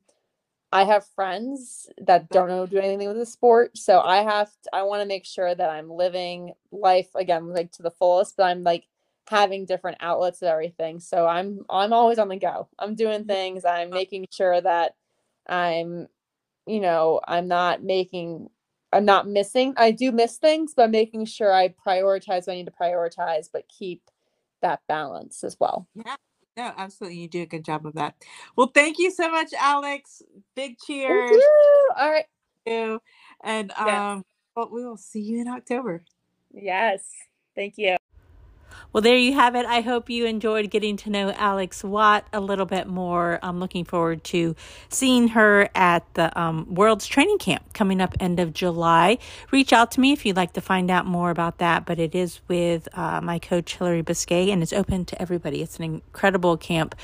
[0.71, 4.71] I have friends that don't know do anything with the sport, so I have to,
[4.75, 8.45] I want to make sure that I'm living life again like to the fullest, but
[8.45, 8.87] I'm like
[9.29, 11.01] having different outlets of everything.
[11.01, 12.69] So I'm I'm always on the go.
[12.79, 13.29] I'm doing mm-hmm.
[13.29, 13.65] things.
[13.65, 14.95] I'm making sure that
[15.47, 16.09] I'm
[16.67, 18.51] you know, I'm not making
[18.93, 19.75] I'm not missing.
[19.77, 23.69] I do miss things, but making sure I prioritize what I need to prioritize, but
[23.69, 24.03] keep
[24.63, 25.87] that balance as well.
[25.95, 26.17] Yeah.
[26.59, 27.21] No, absolutely.
[27.21, 28.17] You do a good job of that.
[28.57, 30.23] Well, thank you so much, Alex.
[30.57, 31.41] Big cheers.
[31.97, 32.25] All right.
[33.45, 34.25] And um,
[34.57, 36.03] but we will see you in October.
[36.53, 37.05] Yes.
[37.55, 37.98] Thank you.
[38.93, 39.67] Well, there you have it.
[39.67, 43.39] I hope you enjoyed getting to know Alex Watt a little bit more.
[43.43, 44.57] I'm looking forward to
[44.89, 49.19] seeing her at the um, World's Training Camp coming up end of July.
[49.51, 52.15] Reach out to me if you'd like to find out more about that, but it
[52.15, 55.63] is with uh, my coach, Hillary Biscay, and it's open to everybody.
[55.63, 56.95] It's an incredible camp.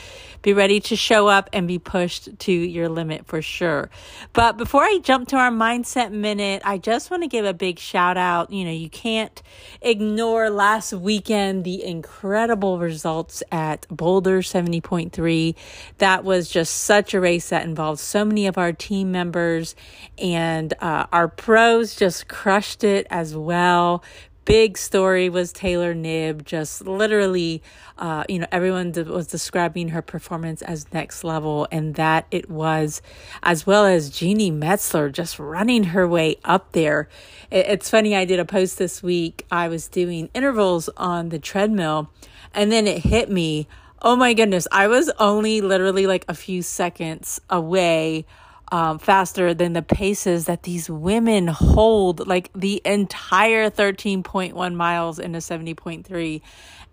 [0.42, 3.90] Be ready to show up and be pushed to your limit for sure.
[4.32, 7.78] But before I jump to our Mindset Minute, I just want to give a big
[7.78, 8.50] shout out.
[8.50, 9.42] You know, you can't
[9.82, 15.54] ignore last weekend the incredible results at Boulder 70.3.
[15.98, 19.74] That was just such a race that involved so many of our team members,
[20.18, 24.02] and uh, our pros just crushed it as well
[24.44, 26.44] big story was Taylor Knibb.
[26.44, 27.62] Just literally,
[27.98, 33.02] uh, you know, everyone was describing her performance as next level, and that it was,
[33.42, 37.08] as well as Jeanni Metzler just running her way up there.
[37.50, 39.46] It, it's funny, I did a post this week.
[39.50, 42.10] I was doing intervals on the treadmill,
[42.52, 43.68] and then it hit me.
[44.02, 48.26] Oh my goodness, I was only literally like a few seconds away
[48.72, 55.34] um, faster than the paces that these women hold, like the entire 13.1 miles in
[55.34, 56.42] a 70.3.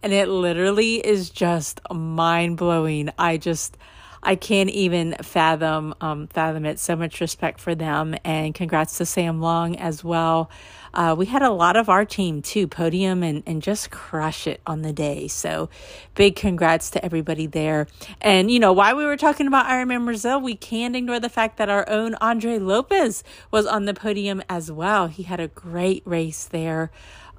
[0.03, 3.09] And it literally is just mind blowing.
[3.17, 3.77] I just,
[4.23, 6.79] I can't even fathom um, fathom it.
[6.79, 10.49] So much respect for them, and congrats to Sam Long as well.
[10.93, 14.61] Uh, we had a lot of our team too podium and, and just crush it
[14.65, 15.27] on the day.
[15.27, 15.69] So
[16.15, 17.87] big congrats to everybody there.
[18.19, 21.57] And you know, while we were talking about Ironman Brazil, we can't ignore the fact
[21.57, 25.07] that our own Andre Lopez was on the podium as well.
[25.07, 26.91] He had a great race there.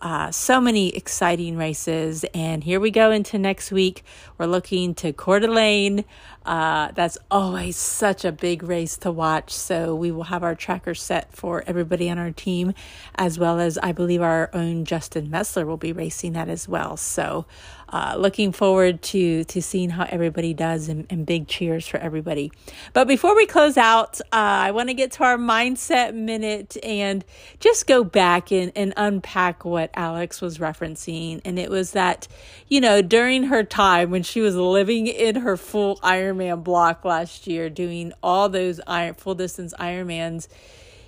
[0.03, 2.25] Uh, so many exciting races.
[2.35, 4.05] And here we go into next week.
[4.37, 6.05] We're looking to Coeur d'Alene.
[6.45, 9.53] Uh, that's always such a big race to watch.
[9.53, 12.75] So we will have our tracker set for everybody on our team,
[13.15, 16.97] as well as I believe our own Justin Messler will be racing that as well.
[16.97, 17.47] So
[17.93, 22.51] uh, looking forward to to seeing how everybody does and, and big cheers for everybody.
[22.93, 27.25] But before we close out uh, i want to get to our mindset minute and
[27.61, 31.41] just go back and, and unpack what alex was referencing.
[31.45, 32.29] And it was that
[32.69, 37.47] you know during her time when she was living in her full ironman block last
[37.47, 40.49] year doing all those iron full distance ironmans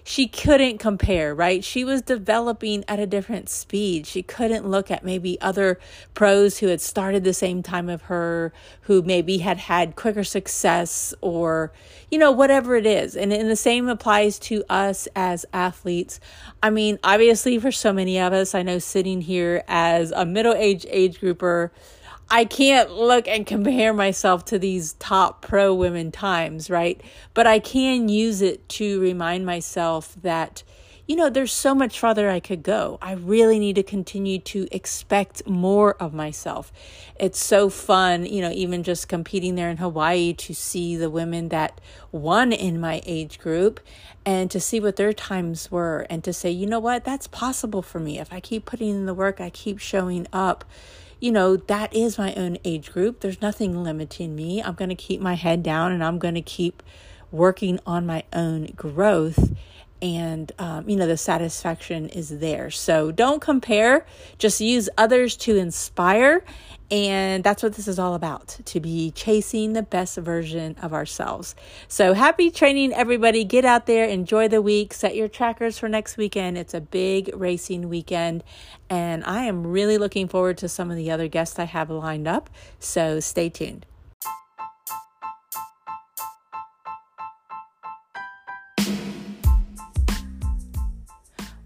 [0.06, 1.64] she couldn't compare, right?
[1.64, 4.06] She was developing at a different speed.
[4.06, 5.80] She couldn't look at maybe other
[6.12, 8.52] pros who had started the same time of her,
[8.82, 11.72] who maybe had had quicker success or,
[12.10, 13.16] you know, whatever it is.
[13.16, 16.20] And, and the same applies to us as athletes.
[16.62, 20.54] I mean, obviously, for so many of us, I know sitting here as a middle
[20.54, 21.72] aged age grouper,
[22.30, 27.00] I can't look and compare myself to these top pro women times, right?
[27.34, 30.62] But I can use it to remind myself that,
[31.06, 32.98] you know, there's so much farther I could go.
[33.02, 36.72] I really need to continue to expect more of myself.
[37.20, 41.50] It's so fun, you know, even just competing there in Hawaii to see the women
[41.50, 43.80] that won in my age group
[44.24, 47.82] and to see what their times were and to say, you know what, that's possible
[47.82, 48.18] for me.
[48.18, 50.64] If I keep putting in the work, I keep showing up
[51.24, 53.20] you know, that is my own age group.
[53.20, 54.62] There's nothing limiting me.
[54.62, 56.82] I'm going to keep my head down and I'm going to keep
[57.30, 59.54] working on my own growth.
[60.02, 62.70] And, um, you know, the satisfaction is there.
[62.70, 64.04] So don't compare,
[64.36, 66.44] just use others to inspire
[66.90, 71.54] and that's what this is all about to be chasing the best version of ourselves.
[71.88, 73.44] So happy training, everybody.
[73.44, 76.58] Get out there, enjoy the week, set your trackers for next weekend.
[76.58, 78.44] It's a big racing weekend.
[78.90, 82.28] And I am really looking forward to some of the other guests I have lined
[82.28, 82.50] up.
[82.78, 83.86] So stay tuned.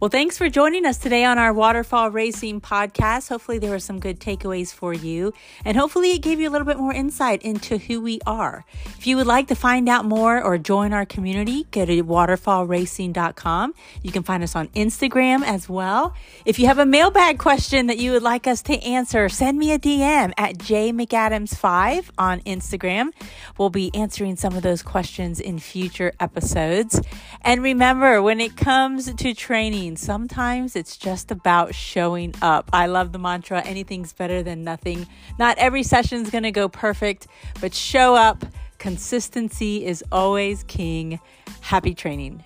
[0.01, 3.31] Well, thanks for joining us today on our Waterfall Racing podcast.
[3.31, 5.33] Hopefully, there were some good takeaways for you,
[5.65, 8.65] and hopefully, it gave you a little bit more insight into who we are.
[8.97, 13.75] If you would like to find out more or join our community, go to waterfallracing.com.
[14.01, 16.15] You can find us on Instagram as well.
[16.45, 19.73] If you have a mailbag question that you would like us to answer, send me
[19.73, 23.11] a DM at jmcadams5 on Instagram.
[23.59, 27.01] We'll be answering some of those questions in future episodes.
[27.43, 32.71] And remember, when it comes to training, Sometimes it's just about showing up.
[32.73, 35.07] I love the mantra anything's better than nothing.
[35.39, 37.27] Not every session is going to go perfect,
[37.61, 38.45] but show up.
[38.79, 41.21] Consistency is always king.
[41.61, 42.43] Happy training.